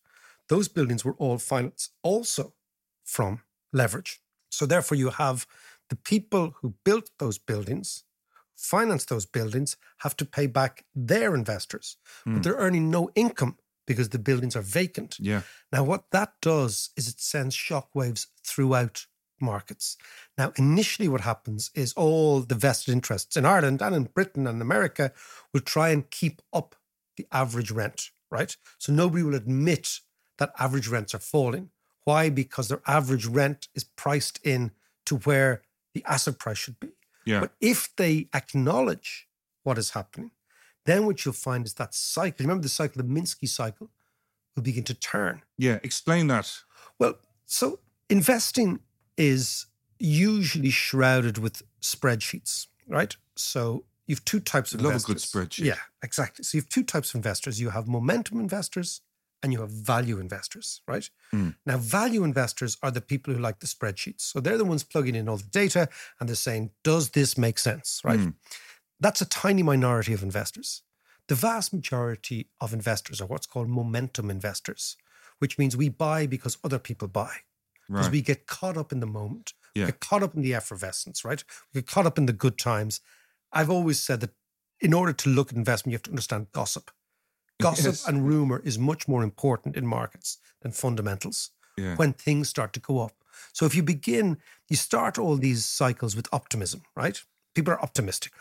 Those 0.49 0.67
buildings 0.67 1.03
were 1.03 1.15
all 1.15 1.37
financed 1.37 1.91
also 2.03 2.53
from 3.03 3.41
leverage. 3.73 4.21
So, 4.49 4.65
therefore, 4.65 4.97
you 4.97 5.09
have 5.09 5.45
the 5.89 5.95
people 5.95 6.55
who 6.61 6.75
built 6.83 7.09
those 7.19 7.37
buildings, 7.37 8.03
financed 8.57 9.09
those 9.09 9.25
buildings, 9.25 9.77
have 9.99 10.17
to 10.17 10.25
pay 10.25 10.47
back 10.47 10.85
their 10.95 11.35
investors, 11.35 11.97
but 12.25 12.31
hmm. 12.31 12.41
they're 12.41 12.55
earning 12.55 12.89
no 12.89 13.09
income 13.15 13.57
because 13.85 14.09
the 14.09 14.19
buildings 14.19 14.55
are 14.55 14.61
vacant. 14.61 15.17
yeah. 15.19 15.41
Now, 15.71 15.83
what 15.83 16.05
that 16.11 16.33
does 16.41 16.89
is 16.97 17.07
it 17.07 17.19
sends 17.19 17.55
shockwaves 17.55 18.27
throughout 18.43 19.05
markets. 19.39 19.97
Now, 20.37 20.51
initially, 20.57 21.07
what 21.07 21.21
happens 21.21 21.71
is 21.73 21.93
all 21.93 22.41
the 22.41 22.55
vested 22.55 22.93
interests 22.93 23.37
in 23.37 23.45
Ireland 23.45 23.81
and 23.81 23.95
in 23.95 24.03
Britain 24.03 24.47
and 24.47 24.61
America 24.61 25.11
will 25.53 25.61
try 25.61 25.89
and 25.89 26.09
keep 26.09 26.41
up 26.51 26.75
the 27.15 27.27
average 27.31 27.71
rent, 27.71 28.09
right? 28.29 28.55
So 28.77 28.91
nobody 28.91 29.23
will 29.23 29.35
admit 29.35 29.99
that 30.37 30.53
average 30.59 30.87
rents 30.87 31.15
are 31.15 31.19
falling. 31.19 31.69
Why? 32.03 32.29
Because 32.29 32.67
their 32.67 32.81
average 32.87 33.25
rent 33.25 33.67
is 33.75 33.83
priced 33.83 34.39
in 34.45 34.71
to 35.05 35.17
where 35.17 35.63
the 35.93 36.03
asset 36.05 36.39
price 36.39 36.57
should 36.57 36.79
be. 36.79 36.89
Yeah. 37.27 37.41
But 37.41 37.51
if 37.59 37.93
they 37.97 38.29
acknowledge 38.33 39.27
what 39.63 39.77
is 39.77 39.91
happening, 39.91 40.31
then 40.85 41.05
what 41.05 41.25
you'll 41.25 41.33
find 41.33 41.65
is 41.65 41.73
that 41.73 41.93
cycle. 41.93 42.45
Remember 42.45 42.63
the 42.63 42.69
cycle, 42.69 43.03
the 43.03 43.07
Minsky 43.07 43.49
cycle, 43.49 43.89
will 44.55 44.63
begin 44.63 44.85
to 44.85 44.93
turn. 44.93 45.41
Yeah, 45.57 45.79
explain 45.83 46.27
that. 46.27 46.51
Well, 46.97 47.15
so 47.45 47.79
investing 48.09 48.79
is 49.17 49.65
usually 49.99 50.69
shrouded 50.69 51.37
with 51.37 51.63
spreadsheets, 51.81 52.67
right? 52.87 53.15
So 53.35 53.83
you've 54.05 54.23
two 54.23 54.39
types 54.39 54.73
of 54.73 54.79
I 54.79 54.83
Love 54.85 55.03
a 55.03 55.05
good 55.05 55.17
spreadsheet. 55.17 55.65
Yeah, 55.65 55.79
exactly. 56.01 56.43
So 56.43 56.57
you 56.57 56.61
have 56.61 56.69
two 56.69 56.83
types 56.83 57.09
of 57.09 57.15
investors. 57.15 57.59
You 57.59 57.71
have 57.71 57.89
momentum 57.89 58.39
investors 58.39 59.01
and 59.43 59.53
you 59.53 59.61
have 59.61 59.69
value 59.69 60.19
investors, 60.19 60.81
right? 60.87 61.09
Hmm. 61.31 61.49
Now, 61.65 61.77
value 61.77 62.23
investors 62.23 62.77
are 62.81 62.91
the 62.91 63.01
people 63.01 63.33
who 63.33 63.39
like 63.39 63.59
the 63.59 63.67
spreadsheets. 63.67 64.21
So 64.21 64.39
they're 64.39 64.57
the 64.57 64.65
ones 64.65 64.83
plugging 64.83 65.15
in 65.15 65.29
all 65.29 65.37
the 65.37 65.43
data 65.43 65.89
and 66.19 66.27
they're 66.27 66.35
saying, 66.35 66.71
does 66.83 67.11
this 67.11 67.37
make 67.37 67.59
sense, 67.59 68.01
right? 68.03 68.19
Hmm. 68.19 68.29
That's 68.99 69.21
a 69.21 69.25
tiny 69.29 69.63
minority 69.63 70.13
of 70.13 70.23
investors. 70.23 70.81
The 71.27 71.35
vast 71.35 71.73
majority 71.73 72.49
of 72.59 72.73
investors 72.73 73.21
are 73.21 73.27
what's 73.27 73.45
called 73.45 73.69
momentum 73.69 74.31
investors, 74.31 74.97
which 75.39 75.57
means 75.59 75.77
we 75.77 75.89
buy 75.89 76.25
because 76.25 76.57
other 76.63 76.79
people 76.79 77.07
buy 77.07 77.35
because 77.87 78.05
Right. 78.07 78.11
we 78.11 78.21
get 78.21 78.47
caught 78.47 78.75
up 78.75 78.91
in 78.91 78.99
the 78.99 79.07
moment. 79.07 79.53
Yeah. 79.73 79.85
We 79.85 79.91
get 79.91 79.99
caught 79.99 80.23
up 80.23 80.35
in 80.35 80.41
the 80.41 80.53
effervescence, 80.53 81.23
right? 81.23 81.43
We 81.73 81.81
get 81.81 81.89
caught 81.89 82.05
up 82.05 82.17
in 82.17 82.25
the 82.25 82.33
good 82.33 82.57
times. 82.57 83.01
I've 83.53 83.69
always 83.69 83.99
said 83.99 84.19
that 84.21 84.31
in 84.79 84.93
order 84.93 85.13
to 85.13 85.29
look 85.29 85.51
at 85.51 85.55
investment, 85.57 85.91
you 85.91 85.95
have 85.95 86.03
to 86.03 86.09
understand 86.11 86.51
gossip. 86.51 86.91
Gossip 87.59 87.85
Yes. 87.85 88.07
and 88.07 88.27
rumor 88.27 88.61
is 88.63 88.77
much 88.77 89.07
more 89.07 89.23
important 89.23 89.75
in 89.75 89.85
markets 89.87 90.37
than 90.61 90.71
fundamentals 90.71 91.51
Yeah. 91.77 91.95
when 91.95 92.13
things 92.13 92.49
start 92.49 92.71
to 92.73 92.79
go 92.79 92.99
up. 92.99 93.13
So 93.53 93.65
if 93.65 93.73
you 93.75 93.83
begin, 93.83 94.37
you 94.69 94.75
start 94.75 95.17
all 95.17 95.37
these 95.37 95.65
cycles 95.65 96.15
with 96.15 96.27
optimism, 96.31 96.81
right? 96.95 97.19
People 97.55 97.73
are 97.73 97.81
optimistic. 97.81 98.31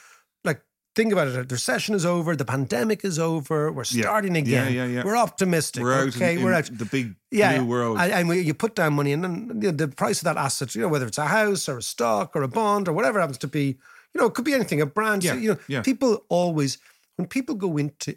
Like, 0.45 0.61
think 0.95 1.13
about 1.13 1.29
it. 1.29 1.49
The 1.49 1.55
recession 1.55 1.95
is 1.95 2.05
over. 2.05 2.37
The 2.37 2.45
pandemic 2.45 3.05
is 3.05 3.19
over. 3.19 3.73
We're 3.73 3.85
starting 3.85 4.35
Yeah, 4.35 4.41
again. 4.43 4.73
yeah, 4.75 4.85
yeah. 4.85 4.95
yeah. 4.97 5.05
We're 5.05 5.17
optimistic. 5.17 5.83
We're 5.83 5.95
out. 6.03 6.09
okay, 6.17 6.35
in, 6.37 6.43
we're 6.45 6.53
out 6.55 6.69
The 6.79 6.85
big 6.85 7.15
yeah, 7.31 7.57
new 7.59 7.67
world. 7.67 7.99
And, 7.99 8.13
and 8.13 8.29
we- 8.29 8.41
you 8.41 8.53
put 8.55 8.75
down 8.75 8.95
money, 8.95 9.13
and 9.13 9.25
then 9.25 9.49
you 9.63 9.71
know, 9.71 9.77
the 9.77 9.89
price 9.89 10.19
of 10.21 10.25
that 10.25 10.37
asset, 10.37 10.75
you 10.75 10.83
know, 10.83 10.89
whether 10.89 11.07
it's 11.07 11.19
a 11.19 11.27
house 11.27 11.69
or 11.71 11.79
a 11.79 11.83
stock 11.83 12.37
or 12.37 12.43
a 12.43 12.49
bond 12.49 12.89
or 12.89 12.93
whatever 12.93 13.19
it 13.19 13.23
happens 13.23 13.39
to 13.39 13.49
be, 13.49 13.79
you 14.13 14.21
know, 14.21 14.27
it 14.27 14.35
could 14.35 14.45
be 14.45 14.55
anything, 14.55 14.81
a 14.83 14.87
brand. 14.87 15.25
Yeah, 15.25 15.35
you 15.35 15.51
know, 15.53 15.59
yeah. 15.69 15.83
people 15.83 16.25
always, 16.29 16.79
when 17.17 17.29
people 17.29 17.55
go 17.55 17.77
into 17.79 18.17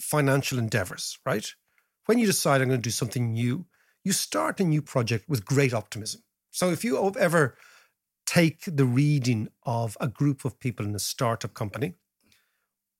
financial 0.00 0.58
endeavors, 0.58 1.18
right? 1.24 1.46
When 2.06 2.18
you 2.18 2.26
decide 2.26 2.60
I'm 2.60 2.68
going 2.68 2.80
to 2.80 2.82
do 2.82 2.90
something 2.90 3.32
new, 3.32 3.66
you 4.04 4.12
start 4.12 4.60
a 4.60 4.64
new 4.64 4.82
project 4.82 5.28
with 5.28 5.44
great 5.44 5.74
optimism. 5.74 6.22
So 6.50 6.70
if 6.70 6.84
you 6.84 7.12
ever 7.18 7.56
take 8.26 8.64
the 8.66 8.84
reading 8.84 9.48
of 9.64 9.96
a 10.00 10.08
group 10.08 10.44
of 10.44 10.58
people 10.58 10.86
in 10.86 10.94
a 10.94 11.00
startup 11.00 11.54
company, 11.54 11.94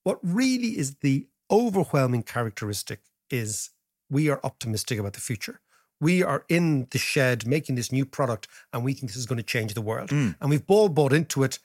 what 0.02 0.18
really 0.22 0.78
is 0.78 0.96
the 0.96 1.26
overwhelming 1.50 2.22
characteristic 2.22 3.00
is 3.30 3.70
we 4.08 4.28
are 4.28 4.40
optimistic 4.44 4.98
about 4.98 5.14
the 5.14 5.20
future. 5.20 5.60
We 6.00 6.22
are 6.22 6.44
in 6.48 6.86
the 6.90 6.98
shed 6.98 7.46
making 7.46 7.74
this 7.74 7.92
new 7.92 8.06
product 8.06 8.48
and 8.72 8.82
we 8.82 8.94
think 8.94 9.10
this 9.10 9.16
is 9.16 9.26
going 9.26 9.36
to 9.36 9.42
change 9.42 9.74
the 9.74 9.82
world. 9.82 10.10
Mm. 10.10 10.36
And 10.40 10.50
we've 10.50 10.64
all 10.66 10.88
bought 10.88 11.12
into 11.12 11.42
it 11.42 11.58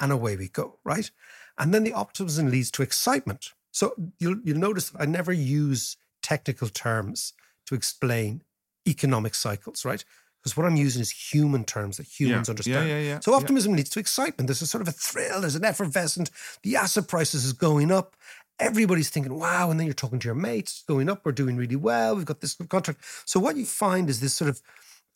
and 0.00 0.10
away 0.10 0.36
we 0.36 0.48
go, 0.48 0.78
right? 0.84 1.10
And 1.58 1.72
then 1.74 1.84
the 1.84 1.92
optimism 1.92 2.50
leads 2.50 2.70
to 2.72 2.82
excitement. 2.82 3.52
So 3.72 3.94
you'll, 4.18 4.38
you'll 4.44 4.58
notice 4.58 4.92
I 4.98 5.06
never 5.06 5.32
use 5.32 5.96
technical 6.22 6.68
terms 6.68 7.32
to 7.66 7.74
explain 7.74 8.42
economic 8.86 9.34
cycles, 9.34 9.84
right? 9.84 10.04
Because 10.40 10.56
what 10.56 10.66
I'm 10.66 10.76
using 10.76 11.00
is 11.00 11.10
human 11.10 11.64
terms 11.64 11.96
that 11.96 12.06
humans 12.06 12.48
Yeah. 12.48 12.52
understand. 12.52 12.88
Yeah, 12.88 12.96
yeah, 12.96 13.08
yeah, 13.08 13.20
So 13.20 13.34
optimism 13.34 13.74
leads 13.74 13.90
to 13.90 14.00
excitement. 14.00 14.48
There's 14.48 14.62
a 14.62 14.66
sort 14.66 14.82
of 14.82 14.88
a 14.88 14.92
thrill, 14.92 15.40
there's 15.40 15.54
an 15.54 15.64
effervescent, 15.64 16.30
the 16.62 16.76
asset 16.76 17.08
prices 17.08 17.44
is 17.44 17.52
going 17.52 17.90
up. 17.92 18.16
Everybody's 18.58 19.08
thinking, 19.08 19.38
wow. 19.38 19.70
And 19.70 19.78
then 19.78 19.86
you're 19.86 19.94
talking 19.94 20.18
to 20.18 20.26
your 20.26 20.34
mates, 20.34 20.72
it's 20.72 20.82
going 20.82 21.08
up, 21.08 21.24
we're 21.24 21.32
doing 21.32 21.56
really 21.56 21.76
well, 21.76 22.16
we've 22.16 22.24
got 22.24 22.40
this 22.40 22.54
contract. 22.54 23.00
So 23.24 23.40
what 23.40 23.56
you 23.56 23.64
find 23.64 24.10
is 24.10 24.20
this 24.20 24.34
sort 24.34 24.50
of 24.50 24.60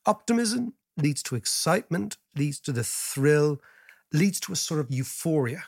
optimism 0.07 0.75
leads 0.97 1.23
to 1.25 1.35
excitement, 1.35 2.17
leads 2.37 2.61
to 2.61 2.73
the 2.73 2.85
thrill, 2.85 3.61
leads 4.13 4.41
to 4.41 4.53
a 4.53 4.57
sort 4.57 4.81
of 4.81 4.91
euphoria 4.91 5.65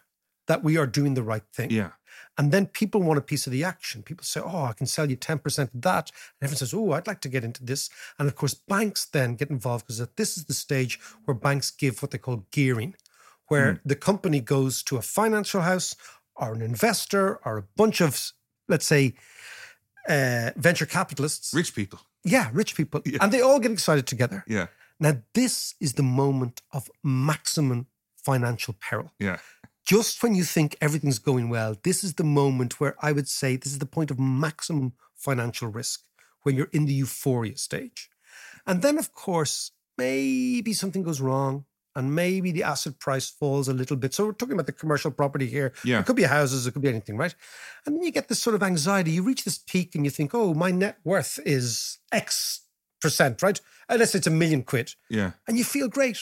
that 0.46 0.62
we 0.64 0.76
are 0.76 0.86
doing 0.86 1.14
the 1.14 1.22
right 1.22 1.42
thing. 1.52 1.70
yeah. 1.70 1.90
And 2.36 2.52
then 2.52 2.66
people 2.66 3.02
want 3.02 3.18
a 3.18 3.22
piece 3.22 3.46
of 3.46 3.52
the 3.52 3.64
action. 3.64 4.02
People 4.02 4.24
say, 4.24 4.40
oh, 4.40 4.64
I 4.64 4.72
can 4.72 4.86
sell 4.86 5.10
you 5.10 5.16
10% 5.16 5.74
of 5.74 5.82
that. 5.82 6.10
And 6.10 6.46
everyone 6.46 6.56
says, 6.56 6.74
oh, 6.74 6.92
I'd 6.92 7.06
like 7.06 7.20
to 7.22 7.28
get 7.28 7.44
into 7.44 7.64
this. 7.64 7.90
And 8.18 8.28
of 8.28 8.36
course, 8.36 8.54
banks 8.54 9.04
then 9.06 9.34
get 9.34 9.50
involved 9.50 9.86
because 9.86 10.06
this 10.16 10.36
is 10.36 10.44
the 10.44 10.54
stage 10.54 11.00
where 11.24 11.34
banks 11.34 11.70
give 11.70 12.00
what 12.00 12.10
they 12.10 12.18
call 12.18 12.46
gearing, 12.50 12.94
where 13.48 13.80
the 13.84 13.96
company 13.96 14.40
goes 14.40 14.82
to 14.84 14.96
a 14.96 15.02
financial 15.02 15.62
house 15.62 15.96
or 16.36 16.54
an 16.54 16.62
investor 16.62 17.40
or 17.44 17.58
a 17.58 17.64
bunch 17.76 18.00
of, 18.00 18.32
let's 18.68 18.86
say, 18.86 19.14
uh, 20.08 20.50
venture 20.56 20.86
capitalists. 20.86 21.52
Rich 21.52 21.74
people. 21.74 22.00
Yeah, 22.24 22.50
rich 22.52 22.74
people. 22.74 23.02
Yeah. 23.06 23.18
And 23.20 23.32
they 23.32 23.40
all 23.40 23.58
get 23.58 23.72
excited 23.72 24.06
together. 24.06 24.44
Yeah. 24.46 24.66
Now, 25.00 25.22
this 25.34 25.74
is 25.80 25.94
the 25.94 26.02
moment 26.02 26.62
of 26.72 26.90
maximum 27.02 27.86
financial 28.16 28.74
peril. 28.80 29.12
Yeah. 29.18 29.38
Just 29.88 30.22
when 30.22 30.34
you 30.34 30.44
think 30.44 30.76
everything's 30.82 31.18
going 31.18 31.48
well, 31.48 31.74
this 31.82 32.04
is 32.04 32.12
the 32.12 32.22
moment 32.22 32.78
where 32.78 32.94
I 33.00 33.10
would 33.10 33.26
say 33.26 33.56
this 33.56 33.72
is 33.72 33.78
the 33.78 33.86
point 33.86 34.10
of 34.10 34.20
maximum 34.20 34.92
financial 35.14 35.68
risk 35.68 36.02
when 36.42 36.56
you're 36.56 36.68
in 36.74 36.84
the 36.84 36.92
euphoria 36.92 37.56
stage. 37.56 38.10
And 38.66 38.82
then, 38.82 38.98
of 38.98 39.14
course, 39.14 39.70
maybe 39.96 40.74
something 40.74 41.02
goes 41.02 41.22
wrong 41.22 41.64
and 41.96 42.14
maybe 42.14 42.52
the 42.52 42.64
asset 42.64 42.98
price 42.98 43.30
falls 43.30 43.66
a 43.66 43.72
little 43.72 43.96
bit. 43.96 44.12
So 44.12 44.26
we're 44.26 44.32
talking 44.32 44.52
about 44.52 44.66
the 44.66 44.72
commercial 44.72 45.10
property 45.10 45.46
here. 45.46 45.72
Yeah. 45.82 46.00
It 46.00 46.04
could 46.04 46.16
be 46.16 46.24
houses, 46.24 46.66
it 46.66 46.72
could 46.72 46.82
be 46.82 46.90
anything, 46.90 47.16
right? 47.16 47.34
And 47.86 47.96
then 47.96 48.02
you 48.02 48.10
get 48.10 48.28
this 48.28 48.42
sort 48.42 48.56
of 48.56 48.62
anxiety. 48.62 49.12
You 49.12 49.22
reach 49.22 49.44
this 49.44 49.56
peak 49.56 49.94
and 49.94 50.04
you 50.04 50.10
think, 50.10 50.34
oh, 50.34 50.52
my 50.52 50.70
net 50.70 50.98
worth 51.02 51.40
is 51.46 51.96
X 52.12 52.60
percent, 53.00 53.42
right? 53.42 53.58
Unless 53.88 54.14
it's 54.14 54.26
a 54.26 54.30
million 54.30 54.64
quid. 54.64 54.96
Yeah. 55.08 55.30
And 55.46 55.56
you 55.56 55.64
feel 55.64 55.88
great. 55.88 56.18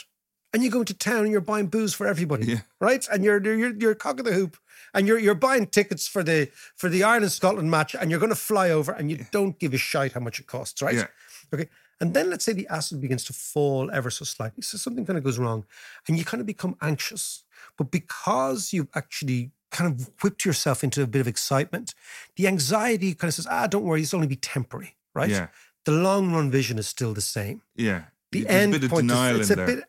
And 0.53 0.63
you 0.63 0.71
go 0.71 0.81
into 0.81 0.95
town 0.95 1.25
and 1.25 1.31
you're 1.31 1.41
buying 1.41 1.67
booze 1.67 1.93
for 1.93 2.07
everybody, 2.07 2.47
Yeah. 2.47 2.61
right? 2.81 3.07
And 3.13 3.23
you're 3.25 3.43
you're 3.43 3.75
you're 3.77 3.95
cock 3.95 4.19
of 4.19 4.25
the 4.25 4.33
hoop, 4.33 4.57
and 4.95 5.07
you're 5.07 5.19
you're 5.19 5.35
buying 5.35 5.67
tickets 5.67 6.07
for 6.09 6.23
the 6.23 6.49
for 6.77 6.89
the 6.89 7.03
Ireland 7.05 7.33
Scotland 7.33 7.71
match, 7.71 7.95
and 7.95 8.11
you're 8.11 8.21
going 8.21 8.31
to 8.31 8.37
fly 8.37 8.71
over, 8.71 8.93
and 8.93 9.11
you 9.11 9.27
don't 9.33 9.59
give 9.59 9.75
a 9.75 9.79
shite 9.79 10.13
how 10.13 10.21
much 10.21 10.41
it 10.41 10.47
costs, 10.47 10.81
right? 10.81 10.95
Yeah. 10.95 11.07
Okay. 11.53 11.69
And 12.01 12.13
then 12.15 12.29
let's 12.31 12.45
say 12.45 12.53
the 12.53 12.69
asset 12.69 13.01
begins 13.01 13.25
to 13.25 13.33
fall 13.33 13.91
ever 13.91 14.11
so 14.11 14.25
slightly. 14.25 14.63
So 14.63 14.77
something 14.77 15.07
kind 15.07 15.17
of 15.17 15.25
goes 15.25 15.39
wrong 15.39 15.65
and 16.07 16.19
you 16.19 16.27
kind 16.27 16.43
of 16.43 16.47
become 16.47 16.77
anxious. 16.83 17.43
But 17.79 17.91
because 17.91 18.75
you've 18.75 18.89
actually 18.95 19.51
kind 19.71 19.91
of 19.91 20.11
whipped 20.23 20.45
yourself 20.45 20.85
into 20.85 21.03
a 21.03 21.07
bit 21.07 21.21
of 21.23 21.27
excitement, 21.27 21.95
the 22.37 22.49
anxiety 22.49 23.15
kind 23.15 23.29
of 23.31 23.35
says, 23.35 23.47
ah, 23.51 23.67
don't 23.67 23.85
worry, 23.85 24.03
it's 24.03 24.13
only 24.13 24.27
be 24.27 24.37
temporary, 24.37 24.95
right? 25.15 25.31
Yeah. 25.31 25.47
The 25.87 25.93
long 25.93 26.33
run 26.35 26.51
vision 26.51 26.79
is 26.79 26.87
still 26.87 27.15
the 27.15 27.23
same. 27.23 27.63
Yeah. 27.77 28.05
The 28.31 28.43
There's 28.43 28.63
end 28.63 28.75
a 28.75 28.79
bit 28.79 28.85
of 28.85 28.91
point 28.91 29.09
denial 29.09 29.41
is, 29.41 29.51
it's 29.51 29.51
in 29.51 29.59
a 29.63 29.67
there. 29.67 29.77
bit, 29.77 29.85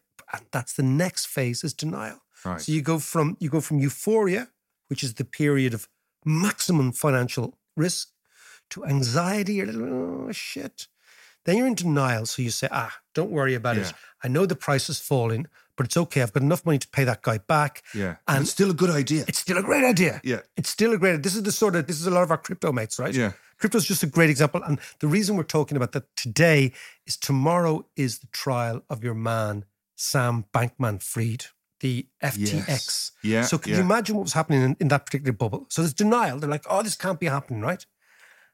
that's 0.51 0.73
the 0.73 0.83
next 0.83 1.27
phase 1.27 1.63
is 1.63 1.73
denial. 1.73 2.21
Right. 2.45 2.61
So 2.61 2.71
you 2.71 2.81
go 2.81 2.99
from 2.99 3.37
you 3.39 3.49
go 3.49 3.61
from 3.61 3.79
euphoria, 3.79 4.49
which 4.87 5.03
is 5.03 5.15
the 5.15 5.25
period 5.25 5.73
of 5.73 5.87
maximum 6.25 6.91
financial 6.91 7.57
risk, 7.75 8.09
to 8.71 8.85
anxiety. 8.85 9.55
You're 9.55 9.67
like, 9.67 9.77
oh 9.77 10.31
shit. 10.31 10.87
Then 11.45 11.57
you're 11.57 11.67
in 11.67 11.75
denial. 11.75 12.25
So 12.25 12.41
you 12.41 12.49
say, 12.49 12.67
ah, 12.71 12.97
don't 13.13 13.31
worry 13.31 13.53
about 13.55 13.77
it. 13.77 13.93
I 14.21 14.27
know 14.27 14.45
the 14.45 14.55
price 14.55 14.89
is 14.89 14.99
falling, 14.99 15.47
but 15.77 15.85
it's 15.85 15.95
okay. 15.95 16.21
I've 16.21 16.33
got 16.33 16.43
enough 16.43 16.65
money 16.65 16.77
to 16.77 16.87
pay 16.89 17.05
that 17.05 17.21
guy 17.21 17.37
back. 17.37 17.83
yeah. 17.95 18.17
And 18.27 18.41
it's 18.41 18.51
still 18.51 18.71
a 18.71 18.73
good 18.73 18.89
idea. 18.89 19.23
It's 19.29 19.39
still 19.39 19.57
a 19.57 19.63
great 19.63 19.85
idea. 19.85 20.19
Yeah. 20.25 20.41
It's 20.57 20.69
still 20.69 20.91
a 20.93 20.97
great. 20.97 21.23
This 21.23 21.35
is 21.35 21.43
the 21.43 21.51
sort 21.53 21.77
of 21.77 21.87
this 21.87 22.01
is 22.01 22.07
a 22.07 22.11
lot 22.11 22.23
of 22.23 22.31
our 22.31 22.37
crypto 22.37 22.73
mates, 22.73 22.99
right? 22.99 23.13
Yeah. 23.15 23.31
Crypto 23.59 23.77
is 23.77 23.85
just 23.85 24.03
a 24.03 24.07
great 24.07 24.29
example, 24.29 24.61
and 24.61 24.77
the 24.99 25.07
reason 25.07 25.35
we're 25.35 25.43
talking 25.43 25.77
about 25.77 25.91
that 25.93 26.15
today 26.15 26.73
is 27.07 27.17
tomorrow 27.17 27.87
is 27.95 28.19
the 28.19 28.27
trial 28.27 28.83
of 28.87 29.03
your 29.03 29.15
man 29.15 29.65
Sam 29.97 30.45
Bankman-Fried, 30.53 31.45
the 31.81 32.07
FTX. 32.23 32.67
Yes. 32.67 33.11
Yeah, 33.23 33.41
So 33.43 33.57
can 33.57 33.71
yeah. 33.71 33.77
you 33.79 33.83
imagine 33.83 34.15
what 34.15 34.23
was 34.23 34.33
happening 34.33 34.61
in, 34.61 34.77
in 34.79 34.87
that 34.87 35.05
particular 35.05 35.33
bubble? 35.33 35.65
So 35.69 35.81
there's 35.81 35.93
denial. 35.93 36.39
They're 36.39 36.49
like, 36.49 36.65
"Oh, 36.69 36.81
this 36.83 36.95
can't 36.95 37.19
be 37.19 37.25
happening," 37.25 37.61
right? 37.61 37.85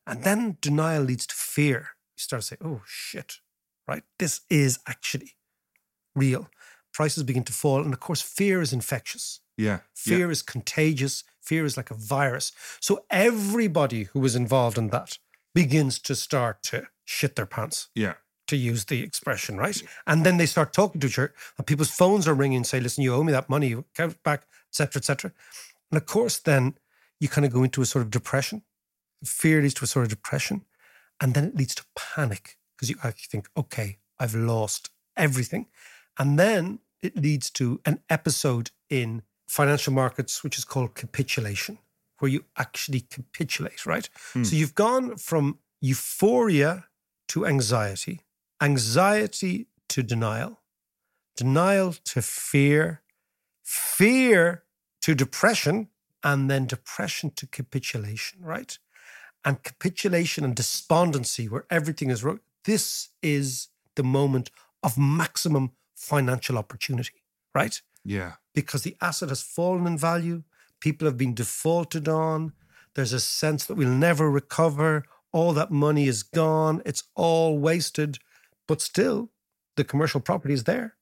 And 0.08 0.24
then 0.24 0.58
denial 0.62 1.04
leads 1.04 1.28
to 1.28 1.36
fear. 1.36 1.80
You 2.18 2.22
start 2.22 2.42
to 2.42 2.48
say, 2.48 2.58
"Oh 2.64 2.82
shit, 2.86 3.36
right? 3.88 4.04
This 4.20 4.42
is 4.50 4.80
actually 4.88 5.34
real." 6.16 6.50
Prices 6.94 7.24
begin 7.24 7.44
to 7.46 7.54
fall, 7.54 7.82
and 7.84 7.94
of 7.94 8.00
course, 8.00 8.22
fear 8.22 8.62
is 8.62 8.72
infectious. 8.74 9.40
yeah. 9.58 9.80
Fear 9.96 10.32
is 10.32 10.42
contagious. 10.42 11.24
Fear 11.42 11.66
is 11.66 11.76
like 11.78 11.92
a 11.92 11.96
virus. 11.96 12.52
So 12.80 13.06
everybody 13.10 14.04
who 14.04 14.20
was 14.20 14.36
involved 14.36 14.78
in 14.78 14.90
that 14.90 15.18
begins 15.56 16.00
to 16.00 16.16
start 16.16 16.62
to 16.64 16.88
shit 17.06 17.36
their 17.36 17.46
pants, 17.46 17.90
Yeah. 17.96 18.14
To 18.48 18.56
use 18.56 18.86
the 18.86 19.02
expression, 19.02 19.58
right? 19.58 19.82
And 20.06 20.26
then 20.26 20.38
they 20.38 20.46
start 20.46 20.74
talking 20.74 21.00
to 21.02 21.08
each 21.08 21.20
other, 21.20 21.34
and 21.58 21.68
people's 21.68 21.92
phones 21.92 22.28
are 22.28 22.34
ringing 22.34 22.58
and 22.58 22.68
say, 22.68 22.80
listen, 22.80 23.04
you 23.04 23.14
owe 23.14 23.24
me 23.24 23.32
that 23.32 23.50
money, 23.50 23.68
you 23.68 23.86
it 23.98 24.24
back, 24.24 24.46
etc., 24.70 25.00
etc. 25.00 25.32
And 25.92 25.98
of 25.98 26.06
course, 26.06 26.40
then 26.40 26.76
you 27.20 27.30
kind 27.30 27.46
of 27.46 27.54
go 27.54 27.64
into 27.64 27.82
a 27.82 27.86
sort 27.86 28.04
of 28.04 28.12
depression. 28.12 28.64
Fear 29.24 29.62
leads 29.62 29.76
to 29.76 29.86
a 29.86 29.88
sort 29.88 30.04
of 30.04 30.10
depression. 30.10 30.66
And 31.22 31.34
then 31.34 31.46
it 31.46 31.56
leads 31.56 31.76
to 31.76 31.86
panic 31.96 32.58
because 32.76 32.90
you 32.90 32.98
actually 33.04 33.30
think, 33.32 33.48
okay, 33.56 33.98
I've 34.20 34.36
lost 34.36 34.90
everything. 35.16 35.68
And 36.18 36.38
then 36.38 36.80
it 37.02 37.16
leads 37.16 37.50
to 37.52 37.80
an 37.86 38.00
episode 38.10 38.72
in 38.90 39.22
financial 39.48 39.94
markets, 39.94 40.44
which 40.44 40.58
is 40.58 40.66
called 40.66 40.96
capitulation, 40.96 41.78
where 42.20 42.32
you 42.32 42.44
actually 42.58 43.02
capitulate, 43.02 43.86
right? 43.86 44.10
Hmm. 44.34 44.44
So 44.44 44.56
you've 44.56 44.76
gone 44.76 45.18
from 45.18 45.60
euphoria 45.80 46.86
to 47.30 47.46
anxiety, 47.46 48.22
anxiety 48.64 49.68
to 49.90 50.02
denial, 50.02 50.62
denial 51.36 51.94
to 52.06 52.22
fear, 52.22 53.02
fear 53.62 54.64
to 55.02 55.14
depression, 55.14 55.90
and 56.24 56.50
then 56.50 56.66
depression 56.66 57.30
to 57.36 57.46
capitulation, 57.46 58.40
right? 58.42 58.80
And 59.44 59.62
capitulation 59.62 60.46
and 60.46 60.56
despondency, 60.56 61.50
where 61.50 61.66
everything 61.70 62.10
is 62.10 62.24
wrong. 62.24 62.40
This 62.64 63.10
is 63.22 63.68
the 63.96 64.04
moment 64.04 64.50
of 64.82 64.98
maximum 64.98 65.72
financial 65.96 66.58
opportunity, 66.58 67.24
right? 67.54 67.82
Yeah. 68.06 68.34
Because 68.56 68.84
the 68.84 68.96
asset 69.02 69.30
has 69.30 69.42
fallen 69.42 69.86
in 69.86 69.98
value, 69.98 70.44
people 70.80 71.06
have 71.06 71.18
been 71.18 71.34
defaulted 71.34 72.08
on, 72.08 72.54
there's 72.96 73.12
a 73.12 73.20
sense 73.20 73.66
that 73.66 73.76
we'll 73.76 73.90
never 73.90 74.32
recover, 74.32 75.04
all 75.34 75.52
that 75.54 75.72
money 75.72 76.08
is 76.08 76.24
gone, 76.24 76.82
it's 76.86 77.04
all 77.16 77.58
wasted, 77.58 78.20
but 78.68 78.82
still 78.82 79.32
the 79.76 79.84
commercial 79.84 80.20
property 80.20 80.54
is 80.54 80.64
there. 80.64 80.96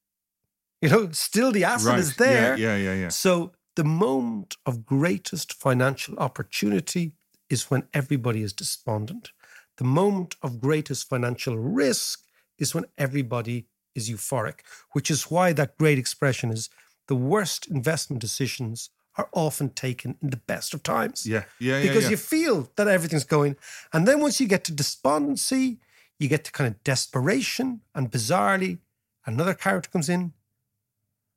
You 0.81 0.89
know, 0.89 1.11
still 1.11 1.51
the 1.51 1.63
asset 1.63 1.89
Right. 1.89 1.99
is 1.99 2.15
there. 2.15 2.57
Yeah. 2.57 2.75
Yeah. 2.75 2.93
Yeah. 2.93 3.01
Yeah. 3.01 3.09
So 3.09 3.53
the 3.75 3.83
moment 3.83 4.57
of 4.65 4.85
greatest 4.85 5.53
financial 5.53 6.17
opportunity 6.17 7.13
is 7.49 7.69
when 7.69 7.87
everybody 7.93 8.41
is 8.41 8.53
despondent. 8.53 9.31
The 9.77 9.83
moment 9.83 10.35
of 10.41 10.59
greatest 10.59 11.07
financial 11.07 11.57
risk 11.57 12.23
is 12.57 12.73
when 12.73 12.85
everybody 12.97 13.67
is 13.95 14.09
euphoric, 14.09 14.59
which 14.91 15.11
is 15.11 15.29
why 15.29 15.53
that 15.53 15.77
great 15.77 15.97
expression 15.99 16.51
is 16.51 16.69
the 17.07 17.15
worst 17.15 17.67
investment 17.67 18.21
decisions 18.21 18.89
are 19.17 19.29
often 19.33 19.69
taken 19.69 20.17
in 20.21 20.29
the 20.29 20.37
best 20.37 20.73
of 20.73 20.83
times. 20.83 21.25
Yeah. 21.25 21.43
Yeah. 21.59 21.77
Yeah. 21.77 21.83
Because 21.83 22.05
yeah. 22.05 22.11
you 22.11 22.17
feel 22.17 22.71
that 22.75 22.87
everything's 22.87 23.25
going. 23.25 23.57
And 23.91 24.07
then 24.07 24.21
once 24.21 24.39
you 24.39 24.47
get 24.47 24.63
to 24.65 24.71
despondency, 24.71 25.79
you 26.21 26.27
get 26.29 26.43
to 26.45 26.51
kind 26.51 26.67
of 26.69 26.83
desperation, 26.83 27.81
and 27.95 28.11
bizarrely, 28.11 28.77
another 29.25 29.53
character 29.55 29.89
comes 29.89 30.07
in 30.09 30.33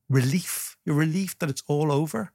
relief. 0.09 0.77
You're 0.85 0.97
relief 0.97 1.38
that 1.38 1.49
it's 1.51 1.62
all 1.66 1.90
over. 1.90 2.33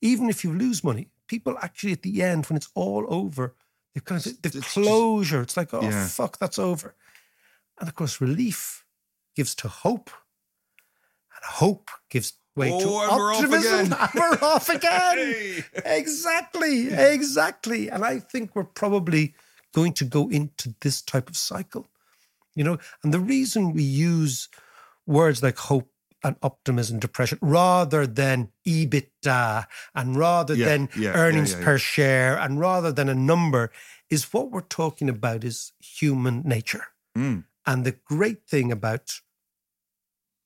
Even 0.00 0.28
if 0.28 0.44
you 0.44 0.52
lose 0.52 0.84
money, 0.84 1.08
people 1.26 1.56
actually 1.60 1.92
at 1.92 2.02
the 2.02 2.22
end, 2.22 2.46
when 2.46 2.56
it's 2.56 2.68
all 2.74 3.04
over, 3.08 3.54
they've 3.92 4.04
kind 4.04 4.24
of 4.24 4.40
the 4.42 4.48
It's 4.48 4.56
just- 4.56 4.68
closure. 4.74 5.42
it's 5.42 5.56
like, 5.56 5.72
oh 5.74 5.82
Yeah. 5.82 6.06
fuck, 6.06 6.38
that's 6.38 6.58
over. 6.58 6.94
And 7.78 7.88
of 7.88 7.94
course, 7.94 8.20
relief 8.20 8.84
gives 9.34 9.54
to 9.56 9.68
hope, 9.68 10.10
and 11.34 11.44
hope 11.44 11.90
gives 12.08 12.34
way 12.54 12.68
to 12.68 12.74
Oh, 12.86 13.00
and 13.02 13.16
we're 13.16 13.32
off 13.32 13.38
optimism. 13.44 13.92
again. 13.92 14.08
We're 14.14 14.38
off 14.42 14.68
again. 14.68 15.16
Hey. 15.74 15.98
Exactly, 15.98 16.86
exactly. 16.92 17.88
And 17.90 18.04
I 18.04 18.20
think 18.20 18.54
we're 18.54 18.62
probably 18.62 19.34
going 19.74 19.92
to 19.94 20.04
go 20.04 20.28
into 20.30 20.74
this 20.80 21.02
type 21.02 21.28
of 21.28 21.36
cycle. 21.36 21.86
You 22.54 22.64
know, 22.64 22.78
and 23.02 23.12
the 23.12 23.20
reason 23.20 23.72
we 23.72 23.82
use 23.82 24.48
words 25.06 25.42
like 25.42 25.58
hope 25.58 25.90
and 26.22 26.36
optimism, 26.42 26.98
depression, 26.98 27.38
rather 27.42 28.06
than 28.06 28.48
EBITDA 28.66 29.66
and 29.94 30.16
rather 30.16 30.54
Yeah, 30.54 30.66
than 30.66 30.88
yeah, 30.96 31.12
earnings 31.12 31.52
yeah. 31.52 31.64
per 31.64 31.78
share 31.78 32.38
and 32.38 32.58
rather 32.58 32.92
than 32.92 33.08
a 33.08 33.14
number, 33.14 33.70
is 34.08 34.32
what 34.32 34.50
we're 34.50 34.60
talking 34.62 35.08
about 35.08 35.44
is 35.44 35.72
human 35.80 36.42
nature. 36.44 36.86
Mm. 37.16 37.44
And 37.66 37.84
the 37.84 37.96
great 38.06 38.46
thing 38.46 38.72
about 38.72 39.20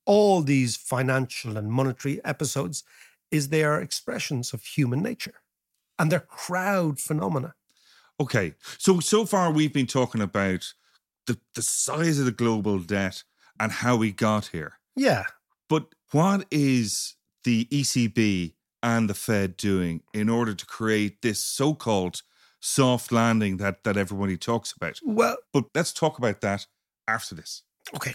all 0.07 0.43
these 0.43 0.77
financial 0.77 1.57
and 1.57 1.71
monetary 1.71 2.25
episodes 2.25 2.83
is 3.31 3.49
they 3.49 3.63
are 3.63 3.81
expressions 3.81 4.55
of 4.55 4.65
human 4.65 5.03
nature 5.03 5.35
and 5.99 6.11
they're 6.11 6.21
crowd 6.21 6.99
phenomena. 6.99 7.55
Okay. 8.21 8.55
So 8.79 9.01
so 9.01 9.25
far 9.27 9.51
we've 9.53 9.73
been 9.73 9.87
talking 9.87 10.21
about 10.21 10.73
the 11.27 11.39
the 11.55 11.63
size 11.63 12.19
of 12.19 12.25
the 12.27 12.33
global 12.33 12.79
debt 12.79 13.23
and 13.61 13.71
how 13.73 13.97
we 13.97 14.13
got 14.13 14.47
here. 14.49 14.79
Yeah. 14.97 15.25
But 15.69 15.87
what 16.13 16.47
is 16.51 17.15
the 17.45 17.67
ECB 17.67 18.55
and 18.83 19.09
the 19.11 19.15
Fed 19.15 19.57
doing 19.57 20.03
in 20.15 20.29
order 20.29 20.55
to 20.55 20.67
create 20.67 21.21
this 21.23 21.43
so-called 21.45 22.23
soft 22.61 23.13
landing 23.13 23.59
that 23.59 23.85
that 23.85 23.97
everybody 23.97 24.37
talks 24.37 24.73
about? 24.73 24.99
Well, 25.05 25.37
But 25.53 25.65
let's 25.75 25.93
talk 25.93 26.19
about 26.19 26.41
that 26.41 26.67
after 27.07 27.35
this. 27.35 27.63
okay. 27.95 28.15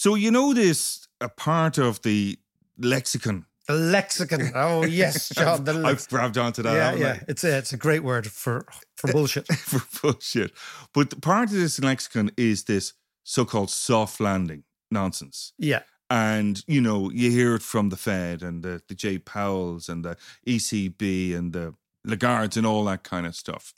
So 0.00 0.14
you 0.14 0.30
know 0.30 0.54
this 0.54 1.06
a 1.20 1.28
part 1.28 1.76
of 1.76 2.00
the 2.00 2.38
lexicon. 2.78 3.44
The 3.68 3.74
lexicon. 3.74 4.50
Oh 4.54 4.86
yes, 4.86 5.28
John. 5.34 5.64
The 5.64 5.74
I've 5.84 6.08
grabbed 6.08 6.38
onto 6.38 6.62
that. 6.62 6.74
yeah, 6.74 6.94
yeah. 6.94 7.22
It's 7.28 7.44
a 7.44 7.58
it's 7.58 7.74
a 7.74 7.76
great 7.76 8.02
word 8.02 8.26
for 8.26 8.64
for 8.96 9.12
bullshit. 9.12 9.46
For 9.46 9.82
bullshit. 10.00 10.52
But 10.94 11.10
the 11.10 11.16
part 11.16 11.50
of 11.50 11.56
this 11.56 11.78
lexicon 11.78 12.30
is 12.38 12.64
this 12.64 12.94
so-called 13.24 13.68
soft 13.68 14.20
landing 14.20 14.64
nonsense. 14.90 15.52
Yeah. 15.58 15.82
And 16.08 16.64
you 16.66 16.80
know, 16.80 17.10
you 17.10 17.30
hear 17.30 17.56
it 17.56 17.62
from 17.62 17.90
the 17.90 17.98
Fed 17.98 18.42
and 18.42 18.62
the, 18.62 18.80
the 18.88 18.94
Jay 18.94 19.18
Powells 19.18 19.90
and 19.90 20.02
the 20.02 20.16
ECB 20.46 21.36
and 21.36 21.52
the 21.52 21.74
Lagardes 22.06 22.56
and 22.56 22.64
all 22.64 22.86
that 22.86 23.02
kind 23.02 23.26
of 23.26 23.36
stuff. 23.36 23.74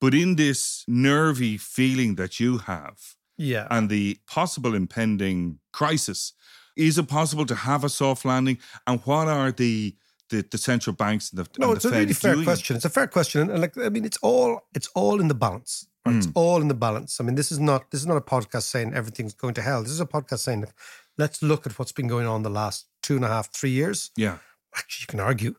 But 0.00 0.14
in 0.14 0.34
this 0.34 0.84
nervy 0.88 1.56
feeling 1.58 2.16
that 2.16 2.40
you 2.40 2.58
have, 2.58 3.14
Yeah. 3.42 3.66
and 3.70 3.88
the 3.88 4.18
possible 4.26 4.74
impending 4.74 5.58
crisis. 5.72 6.32
Is 6.76 6.98
it 6.98 7.08
possible 7.08 7.46
to 7.46 7.54
have 7.54 7.84
a 7.84 7.88
soft 7.88 8.24
landing? 8.24 8.58
And 8.86 9.00
what 9.06 9.28
are 9.28 9.50
the 9.52 9.96
the, 10.30 10.42
the 10.50 10.58
central 10.58 10.94
banks 10.94 11.30
and 11.30 11.38
the, 11.40 11.46
No, 11.58 11.68
and 11.68 11.76
it's 11.76 11.82
the 11.82 11.88
a 11.88 11.92
Fed 11.92 11.98
really 12.00 12.12
fair 12.14 12.34
doing? 12.34 12.44
question. 12.44 12.76
It's 12.76 12.84
a 12.84 12.90
fair 12.98 13.08
question, 13.08 13.50
and 13.50 13.60
like 13.60 13.76
I 13.78 13.88
mean, 13.88 14.04
it's 14.04 14.18
all 14.22 14.60
it's 14.74 14.88
all 14.94 15.20
in 15.20 15.28
the 15.28 15.34
balance. 15.46 15.72
Right? 16.06 16.16
It's 16.16 16.28
Mm. 16.28 16.32
all 16.42 16.60
in 16.62 16.68
the 16.68 16.74
balance. 16.88 17.20
I 17.20 17.24
mean, 17.24 17.34
this 17.34 17.50
is 17.52 17.58
not 17.58 17.90
this 17.90 18.00
is 18.00 18.06
not 18.06 18.16
a 18.16 18.26
podcast 18.34 18.62
saying 18.74 18.94
everything's 18.94 19.34
going 19.34 19.54
to 19.54 19.62
hell. 19.62 19.82
This 19.82 19.92
is 19.92 20.00
a 20.00 20.06
podcast 20.06 20.40
saying, 20.40 20.60
like, 20.60 20.74
let's 21.18 21.42
look 21.42 21.66
at 21.66 21.76
what's 21.78 21.92
been 21.92 22.08
going 22.08 22.26
on 22.26 22.42
the 22.42 22.50
last 22.62 22.86
two 23.02 23.16
and 23.16 23.24
a 23.24 23.28
half, 23.28 23.46
three 23.52 23.70
years. 23.80 24.10
Yeah, 24.16 24.36
Actually, 24.76 25.02
you 25.02 25.06
can 25.08 25.20
argue 25.20 25.54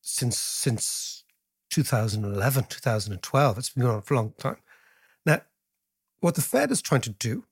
since 0.00 0.38
since 0.38 1.24
2011, 1.70 2.64
2012. 2.70 3.58
It's 3.58 3.70
been 3.70 3.82
going 3.82 3.96
on 3.96 4.02
for 4.02 4.14
a 4.14 4.16
long 4.16 4.32
time. 4.38 4.56
Now, 5.26 5.40
what 6.26 6.34
the 6.34 6.42
Fed 6.42 6.72
is 6.72 6.82
trying 6.82 7.02
to 7.02 7.10
do, 7.10 7.44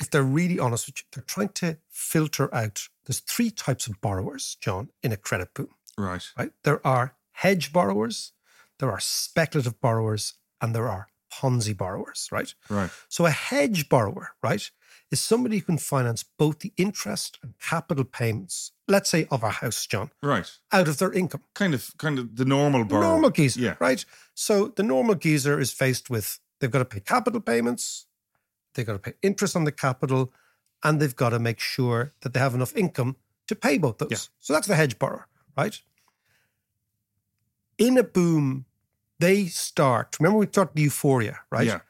if 0.00 0.10
they're 0.10 0.24
really 0.24 0.58
honest 0.58 0.86
with 0.88 0.96
you, 0.98 1.04
they're 1.12 1.22
trying 1.24 1.50
to 1.50 1.78
filter 1.88 2.52
out. 2.52 2.88
There's 3.06 3.20
three 3.20 3.50
types 3.52 3.86
of 3.86 4.00
borrowers, 4.00 4.56
John, 4.60 4.88
in 5.04 5.12
a 5.12 5.16
credit 5.16 5.54
boom 5.54 5.68
right. 5.96 6.26
right? 6.36 6.50
There 6.64 6.84
are 6.84 7.14
hedge 7.30 7.72
borrowers, 7.72 8.32
there 8.80 8.90
are 8.90 8.98
speculative 8.98 9.80
borrowers, 9.80 10.34
and 10.60 10.74
there 10.74 10.88
are 10.88 11.06
Ponzi 11.32 11.76
borrowers, 11.76 12.28
right? 12.32 12.52
Right. 12.68 12.90
So 13.08 13.24
a 13.24 13.30
hedge 13.30 13.88
borrower, 13.88 14.30
right, 14.42 14.68
is 15.12 15.20
somebody 15.20 15.58
who 15.58 15.64
can 15.66 15.78
finance 15.78 16.24
both 16.38 16.58
the 16.58 16.72
interest 16.76 17.38
and 17.42 17.54
capital 17.60 18.04
payments, 18.04 18.72
let's 18.88 19.10
say 19.10 19.28
of 19.30 19.44
a 19.44 19.50
house, 19.50 19.86
John, 19.86 20.10
Right. 20.22 20.50
out 20.72 20.88
of 20.88 20.98
their 20.98 21.12
income. 21.12 21.42
Kind 21.54 21.72
of 21.74 21.96
kind 21.98 22.18
of 22.18 22.34
the 22.34 22.44
normal 22.44 22.84
borrower. 22.84 23.04
normal 23.04 23.30
geezer, 23.30 23.60
Yeah. 23.60 23.76
right? 23.78 24.04
So 24.34 24.68
the 24.74 24.82
normal 24.82 25.14
geezer 25.14 25.60
is 25.60 25.72
faced 25.72 26.10
with 26.10 26.40
they've 26.62 26.70
got 26.70 26.78
to 26.78 26.84
pay 26.84 27.00
capital 27.00 27.40
payments, 27.40 28.06
they've 28.74 28.86
got 28.86 28.92
to 28.92 28.98
pay 29.00 29.14
interest 29.20 29.56
on 29.56 29.64
the 29.64 29.72
capital, 29.72 30.32
and 30.84 31.00
they've 31.00 31.16
got 31.16 31.30
to 31.30 31.40
make 31.40 31.58
sure 31.58 32.14
that 32.20 32.32
they 32.32 32.40
have 32.40 32.54
enough 32.54 32.76
income 32.76 33.16
to 33.48 33.56
pay 33.56 33.78
both 33.78 33.98
those. 33.98 34.10
Yeah. 34.10 34.18
So 34.38 34.52
that's 34.52 34.68
the 34.68 34.76
hedge 34.76 34.96
borrower, 34.98 35.26
right? 35.56 35.78
In 37.78 37.98
a 37.98 38.04
boom, 38.04 38.66
they 39.18 39.46
start. 39.46 40.16
Remember, 40.20 40.38
we 40.38 40.46
talked 40.46 40.76
the 40.76 40.82
euphoria, 40.82 41.40
right? 41.50 41.66
Yeah. 41.66 41.80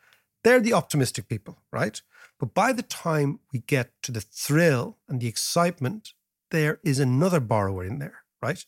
They're 0.43 0.61
the 0.61 0.73
optimistic 0.73 1.29
people, 1.29 1.59
right? 1.71 2.01
But 2.41 2.55
by 2.55 2.73
the 2.73 2.83
time 2.83 3.41
we 3.53 3.61
get 3.61 3.91
to 4.03 4.11
the 4.11 4.23
thrill 4.23 4.97
and 5.07 5.21
the 5.21 5.29
excitement, 5.29 6.15
there 6.51 6.81
is 6.83 6.99
another 6.99 7.41
borrower 7.41 7.85
in 7.85 7.99
there, 7.99 8.25
right? 8.41 8.65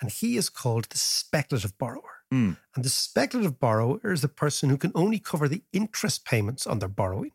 And 0.00 0.10
he 0.10 0.36
is 0.36 0.48
called 0.48 0.86
the 0.86 0.98
speculative 0.98 1.76
borrower. 1.76 2.11
Mm. 2.32 2.56
And 2.74 2.84
the 2.84 2.88
speculative 2.88 3.60
borrower 3.60 4.12
is 4.12 4.22
the 4.22 4.28
person 4.28 4.70
who 4.70 4.78
can 4.78 4.92
only 4.94 5.18
cover 5.18 5.48
the 5.48 5.62
interest 5.72 6.24
payments 6.24 6.66
on 6.66 6.78
their 6.78 6.88
borrowing, 6.88 7.32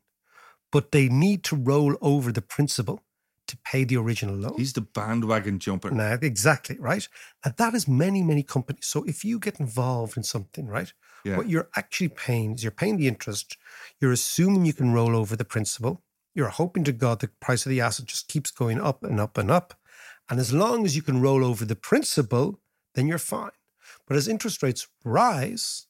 but 0.72 0.92
they 0.92 1.08
need 1.08 1.44
to 1.46 1.56
roll 1.56 1.96
over 2.02 2.32
the 2.32 2.42
principal 2.42 3.04
to 3.48 3.58
pay 3.58 3.84
the 3.84 3.96
original 3.96 4.36
loan. 4.36 4.56
He's 4.58 4.74
the 4.74 4.82
bandwagon 4.82 5.60
jumper. 5.60 5.92
Now, 5.92 6.18
exactly, 6.22 6.78
right? 6.80 7.08
Now, 7.46 7.54
that 7.58 7.74
is 7.74 7.88
many, 7.88 8.22
many 8.22 8.44
companies. 8.44 8.88
So 8.88 9.04
if 9.04 9.24
you 9.24 9.40
get 9.40 9.60
involved 9.60 10.18
in 10.18 10.24
something, 10.24 10.68
right, 10.68 10.92
Yeah. 11.24 11.38
what 11.38 11.48
you're 11.48 11.70
actually 11.76 12.10
paying 12.10 12.56
is 12.56 12.64
you're 12.64 12.72
paying 12.72 12.98
the 12.98 13.08
interest, 13.08 13.56
you're 14.02 14.12
assuming 14.12 14.66
you 14.66 14.74
can 14.74 14.92
roll 14.92 15.16
over 15.16 15.36
the 15.36 15.46
principal, 15.46 16.04
you're 16.34 16.50
hoping 16.50 16.84
to 16.86 16.92
God 16.92 17.20
the 17.20 17.30
price 17.40 17.66
of 17.66 17.70
the 17.70 17.82
asset 17.82 18.08
just 18.08 18.28
keeps 18.28 18.52
going 18.52 18.82
up 18.82 19.04
and 19.04 19.20
up 19.20 19.38
and 19.38 19.50
up. 19.50 19.76
And 20.30 20.40
as 20.40 20.52
long 20.52 20.86
as 20.86 20.96
you 20.96 21.02
can 21.02 21.22
roll 21.22 21.46
over 21.46 21.64
the 21.64 21.76
principal, 21.76 22.60
then 22.96 23.08
you're 23.08 23.18
fine. 23.18 23.52
But 24.08 24.18
as 24.18 24.28
interest 24.28 24.64
rates 24.64 24.88
rise, 25.04 25.88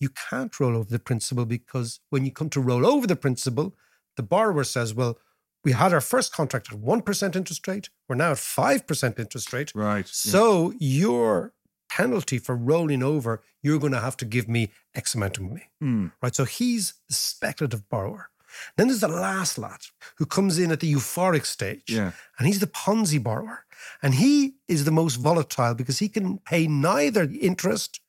you 0.00 0.08
can't 0.30 0.58
roll 0.60 0.76
over 0.76 0.90
the 0.90 0.98
principal 0.98 1.44
because 1.44 2.00
when 2.10 2.24
you 2.24 2.32
come 2.32 2.50
to 2.50 2.60
roll 2.60 2.86
over 2.86 3.06
the 3.06 3.16
principal, 3.16 3.74
the 4.16 4.22
borrower 4.22 4.64
says, 4.64 4.94
well, 4.94 5.18
we 5.64 5.72
had 5.72 5.92
our 5.92 6.00
first 6.00 6.32
contract 6.32 6.72
at 6.72 6.78
1% 6.78 7.36
interest 7.36 7.66
rate. 7.66 7.88
We're 8.08 8.16
now 8.16 8.32
at 8.32 8.36
5% 8.36 9.18
interest 9.18 9.52
rate. 9.52 9.72
Right. 9.74 10.04
yeah. 10.04 10.30
So 10.32 10.74
your 10.78 11.54
penalty 11.88 12.38
for 12.38 12.54
rolling 12.54 13.02
over, 13.02 13.42
you're 13.62 13.78
going 13.78 13.92
to 13.92 14.00
have 14.00 14.16
to 14.18 14.24
give 14.24 14.48
me 14.48 14.70
X 14.94 15.14
amount 15.14 15.38
of 15.38 15.44
money. 15.44 15.70
Mm. 15.82 16.12
Right. 16.22 16.34
So 16.34 16.44
he's 16.44 16.94
the 17.08 17.14
speculative 17.14 17.88
borrower. 17.88 18.30
Then 18.76 18.88
there's 18.88 19.00
the 19.00 19.08
last 19.08 19.58
lad 19.58 19.80
who 20.16 20.26
comes 20.26 20.58
in 20.58 20.70
at 20.72 20.80
the 20.80 20.92
euphoric 20.92 21.44
stage. 21.46 21.84
Yeah. 21.88 22.12
And 22.38 22.46
he's 22.46 22.60
the 22.60 22.66
Ponzi 22.66 23.22
borrower. 23.22 23.64
And 24.02 24.14
he 24.14 24.54
is 24.68 24.84
the 24.84 24.90
most 24.90 25.16
volatile 25.16 25.74
because 25.74 25.98
he 25.98 26.08
can 26.08 26.38
pay 26.38 26.66
neither 26.66 27.28
interest 27.40 28.00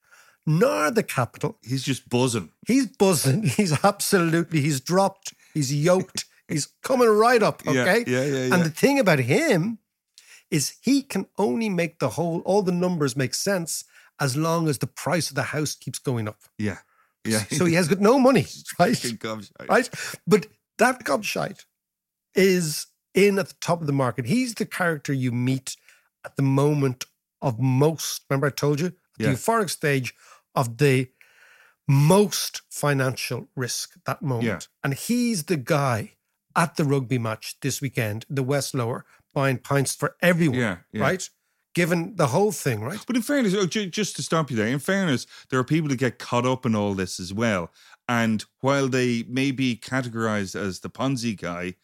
nor 0.46 0.92
the 0.92 1.04
capital. 1.04 1.58
He's 1.64 1.84
just 1.84 2.08
buzzing. 2.10 2.52
He's 2.68 2.88
buzzing. 2.88 3.44
He's 3.58 3.84
absolutely, 3.84 4.62
he's 4.62 4.80
dropped, 4.80 5.34
he's 5.54 5.74
yoked, 5.74 6.26
he's 6.48 6.68
coming 6.84 7.08
right 7.10 7.42
up. 7.42 7.64
Yeah, 7.66 7.82
Okay. 7.82 8.04
yeah, 8.08 8.24
yeah, 8.26 8.46
yeah. 8.46 8.54
And 8.54 8.64
the 8.64 8.70
thing 8.70 9.00
about 9.00 9.20
him 9.20 9.80
is 10.52 10.76
he 10.82 11.02
can 11.02 11.26
only 11.40 11.68
make 11.70 11.98
the 12.00 12.10
whole, 12.10 12.42
all 12.46 12.62
the 12.62 12.72
numbers 12.72 13.16
make 13.16 13.34
sense 13.34 13.84
as 14.20 14.38
long 14.38 14.70
as 14.70 14.78
the 14.78 14.88
price 14.88 15.30
of 15.30 15.36
the 15.36 15.44
house 15.44 15.74
keeps 15.76 15.98
going 16.00 16.28
up. 16.28 16.38
Yeah. 16.60 16.78
Yeah. 17.26 17.44
So 17.52 17.66
he 17.66 17.74
has 17.76 17.88
got 17.88 18.00
no 18.00 18.20
money, 18.20 18.46
right? 18.80 19.06
Right. 19.70 19.90
But 20.28 20.48
that 20.78 21.04
gobshite 21.04 21.66
is 22.34 22.88
in 23.14 23.40
at 23.40 23.48
the 23.48 23.56
top 23.62 23.82
of 23.82 23.88
the 23.88 23.94
market. 23.94 24.26
He's 24.26 24.54
the 24.56 24.66
character 24.66 25.14
you 25.14 25.32
meet 25.32 25.76
at 26.26 26.36
the 26.36 26.44
moment 26.44 27.06
of 27.42 27.60
most. 27.60 28.24
Remember, 28.30 28.48
I 28.48 28.52
told 28.52 28.80
you 28.80 28.94
Yeah. 29.18 29.30
the 29.30 29.36
euphoric 29.36 29.70
stage 29.70 30.14
of 30.54 30.78
the 30.78 31.10
most 31.88 32.62
financial 32.70 33.48
risk 33.56 33.94
that 34.06 34.22
moment. 34.22 34.46
Yeah. 34.46 34.60
And 34.84 34.94
he's 34.94 35.44
the 35.44 35.58
guy 35.58 36.14
at 36.56 36.76
the 36.76 36.84
rugby 36.84 37.18
match 37.18 37.56
this 37.62 37.82
weekend, 37.82 38.26
the 38.30 38.44
West 38.44 38.74
Lower, 38.74 39.06
buying 39.34 39.58
pints 39.58 39.94
for 39.96 40.16
everyone. 40.22 40.60
Yeah, 40.60 40.78
yeah. 40.92 41.02
Right? 41.02 41.30
Given 41.76 42.16
the 42.16 42.28
whole 42.28 42.52
thing, 42.52 42.82
right? 42.82 43.04
But 43.06 43.16
in 43.16 43.22
fairness, 43.22 43.54
oh, 43.54 43.66
ju- 43.66 43.88
just 43.88 44.16
to 44.16 44.24
stop 44.24 44.50
you 44.50 44.58
there, 44.58 44.68
in 44.68 44.80
fairness, 44.80 45.28
there 45.50 45.60
are 45.60 45.64
people 45.64 45.90
that 45.90 45.98
get 45.98 46.20
caught 46.20 46.46
up 46.46 46.66
in 46.66 46.74
all 46.74 46.94
this 46.94 47.20
as 47.20 47.34
well. 47.34 47.70
And 48.08 48.44
while 48.62 48.88
they 48.88 49.24
may 49.28 49.52
be 49.52 49.76
categorized 49.76 50.56
as 50.56 50.80
the 50.80 50.90
Ponzi 50.90 51.40
guy, 51.40 51.76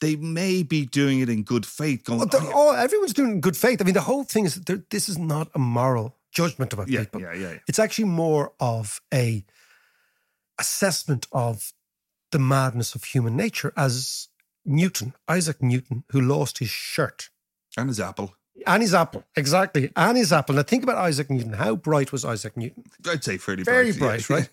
they 0.00 0.16
may 0.16 0.62
be 0.62 0.86
doing 0.86 1.20
it 1.20 1.28
in 1.28 1.42
good 1.42 1.66
faith. 1.66 2.04
Going, 2.04 2.28
"Oh, 2.32 2.42
yeah." 2.42 2.52
all, 2.52 2.72
everyone's 2.72 3.12
doing 3.12 3.30
it 3.30 3.34
in 3.34 3.40
good 3.40 3.56
faith. 3.56 3.80
I 3.80 3.84
mean, 3.84 3.94
the 3.94 4.00
whole 4.00 4.24
thing 4.24 4.44
is 4.44 4.54
that 4.54 4.90
this 4.90 5.08
is 5.08 5.18
not 5.18 5.50
a 5.54 5.58
moral 5.58 6.16
judgment 6.32 6.72
about 6.72 6.88
yeah, 6.88 7.00
people. 7.00 7.20
yeah, 7.20 7.34
yeah, 7.34 7.52
yeah. 7.52 7.58
It's 7.68 7.78
actually 7.78 8.06
more 8.06 8.52
of 8.60 9.00
a 9.12 9.44
assessment 10.58 11.26
of 11.32 11.72
the 12.32 12.38
madness 12.38 12.94
of 12.94 13.04
human 13.04 13.36
nature 13.36 13.72
as 13.76 14.28
Newton, 14.64 15.14
Isaac 15.28 15.62
Newton, 15.62 16.04
who 16.10 16.20
lost 16.20 16.58
his 16.58 16.70
shirt. 16.70 17.30
And 17.76 17.88
his 17.88 18.00
apple. 18.00 18.34
And 18.66 18.82
his 18.82 18.94
apple, 18.94 19.24
exactly. 19.36 19.90
Annie's 19.96 20.32
apple. 20.32 20.54
Now 20.54 20.62
think 20.62 20.82
about 20.84 20.96
Isaac 20.96 21.28
Newton. 21.30 21.52
How 21.54 21.74
bright 21.76 22.12
was 22.12 22.24
Isaac 22.24 22.56
Newton? 22.56 22.84
I'd 23.06 23.24
say 23.24 23.36
fairly 23.36 23.62
Very 23.64 23.92
bright. 23.92 24.26
bright, 24.26 24.30
right? 24.30 24.48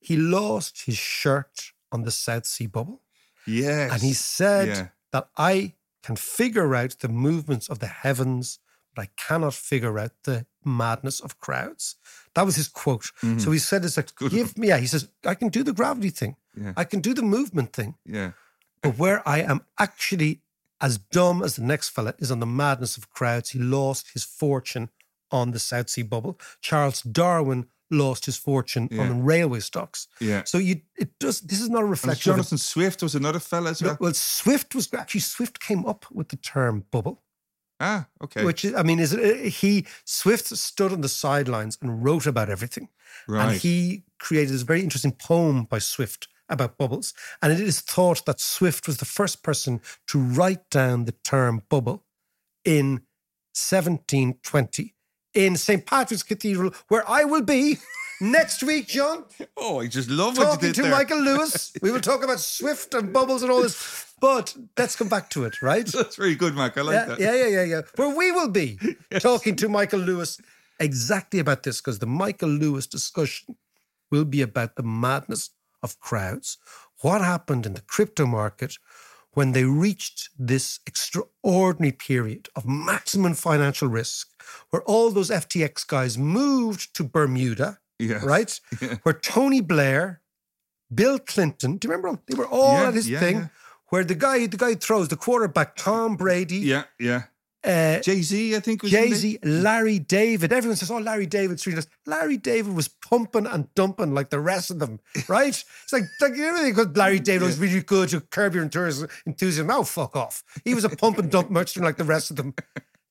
He 0.00 0.16
lost 0.16 0.82
his 0.86 0.96
shirt 0.96 1.72
on 1.92 2.02
the 2.04 2.10
South 2.10 2.46
Sea 2.46 2.66
bubble. 2.66 3.02
Yes. 3.46 3.92
And 3.92 4.02
he 4.02 4.12
said 4.12 4.68
Yeah. 4.68 4.86
that 5.12 5.28
I 5.36 5.74
can 6.02 6.16
figure 6.16 6.74
out 6.74 6.96
the 7.00 7.08
movements 7.08 7.68
of 7.68 7.80
the 7.80 7.86
heavens, 7.88 8.60
but 8.94 9.02
I 9.02 9.08
cannot 9.16 9.52
figure 9.54 9.98
out 9.98 10.12
the 10.24 10.46
madness 10.64 11.20
of 11.20 11.38
crowds. 11.40 11.96
That 12.34 12.46
was 12.46 12.56
his 12.56 12.68
quote. 12.68 13.10
So 13.38 13.50
he 13.50 13.58
said, 13.58 13.84
"It's 13.84 13.96
like 13.96 14.06
Mm-hmm. 14.14 14.24
Good 14.28 14.32
give 14.32 14.58
me." 14.58 14.68
Yeah, 14.68 14.78
he 14.78 14.86
says, 14.86 15.08
"I 15.24 15.34
can 15.34 15.48
do 15.48 15.62
the 15.62 15.72
gravity 15.72 16.10
thing. 16.10 16.36
Yeah. 16.56 16.72
I 16.76 16.84
can 16.84 17.00
do 17.00 17.12
the 17.14 17.22
movement 17.22 17.72
thing, 17.72 17.96
Yeah. 18.06 18.32
but 18.82 18.96
where 18.98 19.26
I 19.28 19.40
am 19.40 19.62
actually 19.78 20.40
as 20.80 20.98
dumb 20.98 21.42
as 21.42 21.56
the 21.56 21.62
next 21.62 21.90
fella 21.90 22.14
is 22.18 22.30
on 22.30 22.40
the 22.40 22.46
madness 22.46 22.96
of 22.96 23.10
crowds. 23.10 23.50
He 23.50 23.58
lost 23.58 24.12
his 24.12 24.24
fortune 24.24 24.90
on 25.30 25.52
the 25.52 25.58
South 25.58 25.88
Sea 25.88 26.02
bubble. 26.02 26.38
Charles 26.60 27.02
Darwin 27.02 27.66
lost 27.90 28.26
his 28.26 28.36
fortune 28.36 28.88
Yeah. 28.90 29.02
on 29.02 29.24
railway 29.24 29.60
stocks. 29.60 30.06
Yeah. 30.20 30.44
So 30.44 30.58
you, 30.58 30.80
it 30.96 31.18
does. 31.18 31.40
This 31.40 31.60
is 31.60 31.68
not 31.68 31.82
a 31.82 31.86
reflection. 31.86 32.32
Jonathan 32.32 32.58
Swift 32.58 33.02
was 33.02 33.14
another 33.14 33.40
fella 33.40 33.70
as 33.70 33.82
no, 33.82 33.88
well. 33.88 33.96
well, 34.00 34.14
Swift 34.14 34.74
was 34.74 34.92
actually 34.94 35.20
Swift 35.20 35.60
came 35.60 35.84
up 35.86 36.06
with 36.10 36.28
the 36.28 36.36
term 36.36 36.84
bubble, 36.90 37.22
ah, 37.80 38.06
okay. 38.22 38.44
which 38.44 38.64
is, 38.64 38.74
I 38.74 38.82
mean, 38.82 39.00
is 39.00 39.10
he 39.54 39.86
Swift 40.04 40.46
stood 40.46 40.92
on 40.92 41.00
the 41.00 41.08
sidelines 41.08 41.78
and 41.82 42.04
wrote 42.04 42.26
about 42.26 42.48
everything, 42.48 42.88
right. 43.26 43.48
and 43.52 43.60
he 43.60 44.04
created 44.18 44.54
this 44.54 44.62
very 44.62 44.82
interesting 44.82 45.12
poem 45.12 45.64
by 45.64 45.78
Swift 45.80 46.28
about 46.50 46.76
bubbles, 46.76 47.14
and 47.40 47.52
it 47.52 47.60
is 47.60 47.80
thought 47.80 48.26
that 48.26 48.40
Swift 48.40 48.86
was 48.86 48.98
the 48.98 49.04
first 49.04 49.42
person 49.42 49.80
to 50.08 50.18
write 50.18 50.68
down 50.70 51.04
the 51.04 51.14
term 51.24 51.62
bubble 51.68 52.04
in 52.64 53.02
1720 53.54 54.94
in 55.34 55.56
St 55.56 55.86
Patrick's 55.86 56.22
Cathedral, 56.22 56.72
where 56.88 57.08
I 57.08 57.24
will 57.24 57.42
be. 57.42 57.78
Next 58.22 58.62
week, 58.62 58.86
John, 58.86 59.24
oh, 59.56 59.80
I 59.80 59.86
just 59.86 60.10
love 60.10 60.36
what 60.36 60.44
you 60.44 60.50
talking 60.50 60.68
did 60.68 60.74
to 60.74 60.82
there. 60.82 60.90
Michael 60.90 61.20
Lewis. 61.20 61.72
We 61.82 61.90
will 61.90 62.02
talk 62.02 62.22
about 62.22 62.38
Swift 62.38 62.92
and 62.92 63.14
bubbles 63.14 63.42
and 63.42 63.50
all 63.50 63.62
this. 63.62 64.12
But 64.20 64.54
let's 64.76 64.94
come 64.94 65.08
back 65.08 65.30
to 65.30 65.44
it, 65.44 65.62
right? 65.62 65.86
That's 65.94 66.16
very 66.16 66.34
good, 66.34 66.54
Mac. 66.54 66.76
I 66.76 66.82
like 66.82 66.94
yeah, 66.94 67.04
that. 67.06 67.18
yeah, 67.18 67.34
yeah, 67.34 67.48
yeah, 67.48 67.62
yeah. 67.62 67.80
Where 67.96 68.14
we 68.14 68.30
will 68.30 68.50
be 68.50 68.78
talking 69.20 69.56
to 69.56 69.70
Michael 69.70 70.00
Lewis 70.00 70.38
exactly 70.78 71.40
about 71.40 71.62
this, 71.62 71.80
because 71.80 71.98
the 71.98 72.06
Michael 72.06 72.50
Lewis 72.50 72.86
discussion 72.86 73.56
will 74.10 74.26
be 74.26 74.42
about 74.42 74.76
the 74.76 74.82
madness 74.82 75.48
of 75.82 75.98
crowds. 76.00 76.58
What 77.02 77.20
happened 77.20 77.66
in 77.66 77.74
the 77.74 77.80
crypto 77.82 78.26
market 78.26 78.76
when 79.32 79.52
they 79.52 79.64
reached 79.64 80.28
this 80.38 80.80
extraordinary 80.86 81.92
period 81.92 82.48
of 82.56 82.66
maximum 82.66 83.34
financial 83.34 83.88
risk, 83.88 84.28
where 84.70 84.82
all 84.82 85.10
those 85.10 85.30
FTX 85.30 85.86
guys 85.86 86.18
moved 86.18 86.94
to 86.94 87.04
Bermuda, 87.04 87.78
Yes. 87.98 88.24
right? 88.24 88.60
Yeah. 88.80 88.96
Where 89.02 89.14
Tony 89.14 89.60
Blair, 89.60 90.20
Bill 90.92 91.18
Clinton, 91.18 91.76
do 91.76 91.86
you 91.88 91.94
remember? 91.94 92.20
They 92.26 92.34
were 92.34 92.46
all 92.48 92.72
Yeah, 92.82 92.88
at 92.88 92.94
his 92.94 93.08
yeah, 93.08 93.20
thing. 93.20 93.50
Where 93.90 94.04
the 94.04 94.14
guy, 94.14 94.46
the 94.46 94.56
guy 94.56 94.74
throws 94.74 95.08
the 95.08 95.16
quarterback, 95.16 95.76
Tom 95.76 96.16
Brady, 96.16 96.56
Yeah, 96.58 96.84
yeah. 96.98 97.24
Uh, 97.62 98.00
Jay 98.00 98.22
Z, 98.22 98.56
I 98.56 98.60
think 98.60 98.82
was 98.82 98.90
Jay 98.90 99.12
Z, 99.12 99.38
Larry 99.42 99.98
David. 99.98 100.52
Everyone 100.52 100.76
says, 100.76 100.90
"Oh, 100.90 100.98
Larry 100.98 101.26
David's 101.26 101.62
doing 101.62 101.76
this." 101.76 101.86
Larry 102.06 102.36
David 102.38 102.74
was 102.74 102.88
pumping 102.88 103.46
and 103.46 103.72
dumping 103.74 104.14
like 104.14 104.30
the 104.30 104.40
rest 104.40 104.70
of 104.70 104.78
them, 104.78 105.00
right? 105.28 105.48
It's 105.82 105.92
like, 105.92 106.04
like 106.20 106.36
you 106.36 106.52
know, 106.52 106.64
because 106.64 106.96
Larry 106.96 107.18
David 107.20 107.46
was 107.46 107.58
really 107.58 107.82
good 107.82 108.08
to 108.10 108.20
curb 108.22 108.54
your 108.54 108.62
enthusiasm. 108.62 109.08
enthusiasm. 109.26 109.70
Oh, 109.70 109.84
fuck 109.84 110.16
off! 110.16 110.42
He 110.64 110.74
was 110.74 110.84
a 110.84 110.88
pump 110.90 111.18
and 111.18 111.30
dump 111.30 111.50
merchant 111.50 111.84
like 111.84 111.96
the 111.96 112.04
rest 112.04 112.30
of 112.30 112.36
them. 112.36 112.54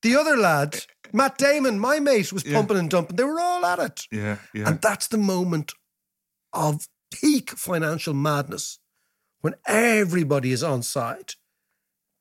The 0.01 0.15
other 0.15 0.37
lad, 0.37 0.85
Matt 1.13 1.37
Damon, 1.37 1.77
my 1.77 1.99
mate, 1.99 2.31
was 2.33 2.45
Yeah. 2.45 2.57
pumping 2.57 2.77
and 2.77 2.89
dumping. 2.89 3.17
They 3.17 3.23
were 3.25 3.39
all 3.39 3.65
at 3.65 3.79
it. 3.79 4.07
Yeah, 4.11 4.37
yeah. 4.53 4.69
And 4.69 4.81
that's 4.81 5.07
the 5.07 5.17
moment 5.17 5.73
of 6.53 6.87
peak 7.11 7.51
financial 7.51 8.13
madness 8.13 8.79
when 9.41 9.55
everybody 9.67 10.51
is 10.51 10.63
on 10.63 10.83
side. 10.83 11.33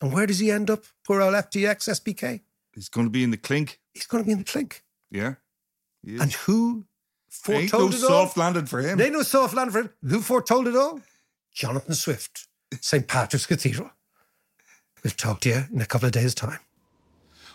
And 0.00 0.12
where 0.12 0.26
does 0.26 0.38
he 0.38 0.50
end 0.50 0.70
up? 0.70 0.84
Poor 1.06 1.20
old 1.20 1.34
FTX, 1.34 1.88
SBK? 2.00 2.40
He's 2.74 2.88
going 2.88 3.06
to 3.06 3.11
be 3.11 3.24
in 3.24 3.30
the 3.30 3.37
clink. 3.37 3.80
He's 3.94 4.06
going 4.06 4.22
to 4.22 4.26
be 4.26 4.32
in 4.32 4.38
the 4.38 4.44
clink. 4.44 4.84
Yeah. 5.11 5.34
And 6.06 6.32
who 6.32 6.84
Ain't 7.48 7.70
foretold 7.70 7.90
no 7.90 7.96
it 7.96 8.02
all? 8.02 8.08
soft 8.08 8.37
landed 8.37 8.68
for 8.68 8.80
him. 8.80 8.98
They 8.98 9.11
know 9.11 9.22
soft 9.22 9.54
land 9.54 9.72
for 9.72 9.80
it. 9.80 9.90
Who 10.08 10.20
foretold 10.20 10.68
it 10.68 10.76
all? 10.76 11.00
Jonathan 11.52 11.94
Swift, 11.94 12.46
St. 12.80 13.06
Patrick's 13.08 13.46
Cathedral. 13.46 13.90
We'll 15.02 15.12
talk 15.12 15.40
to 15.40 15.48
you 15.48 15.64
in 15.72 15.80
a 15.80 15.87
couple 15.87 16.06
of 16.06 16.12
days' 16.12 16.34
time. 16.34 16.61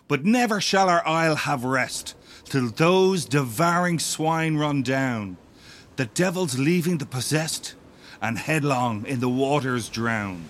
But 0.10 0.26
never 0.26 0.60
shall 0.60 0.90
our 0.90 1.06
isle 1.08 1.36
have 1.36 1.64
rest 1.64 2.16
till 2.46 2.70
those 2.70 3.24
devouring 3.26 4.00
swine 4.00 4.58
run 4.58 4.84
down, 4.84 5.38
the 5.96 6.06
devils 6.06 6.60
leaving 6.60 6.98
the 6.98 7.06
possessed, 7.06 7.76
and 8.22 8.38
headlong 8.38 9.06
in 9.06 9.22
the 9.22 9.30
waters 9.30 9.88
drown. 9.88 10.46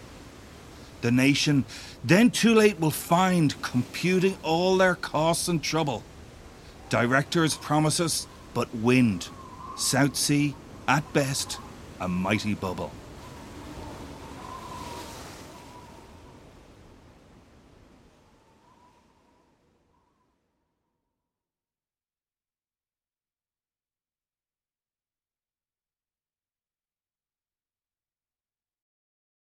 The 1.04 1.12
nation 1.12 1.66
then 2.02 2.32
too 2.32 2.56
late 2.56 2.80
will 2.80 2.90
find, 2.90 3.62
computing 3.62 4.38
all 4.42 4.78
their 4.78 4.96
costs 4.96 5.50
and 5.50 5.62
trouble. 5.62 6.02
Directors 6.88 7.58
promise 7.58 8.00
us 8.00 8.26
but 8.54 8.74
wind, 8.74 9.28
South 9.76 10.16
Sea, 10.16 10.56
at 10.88 11.12
best, 11.12 11.60
a 12.00 12.08
mighty 12.08 12.54
bubble. 12.54 12.94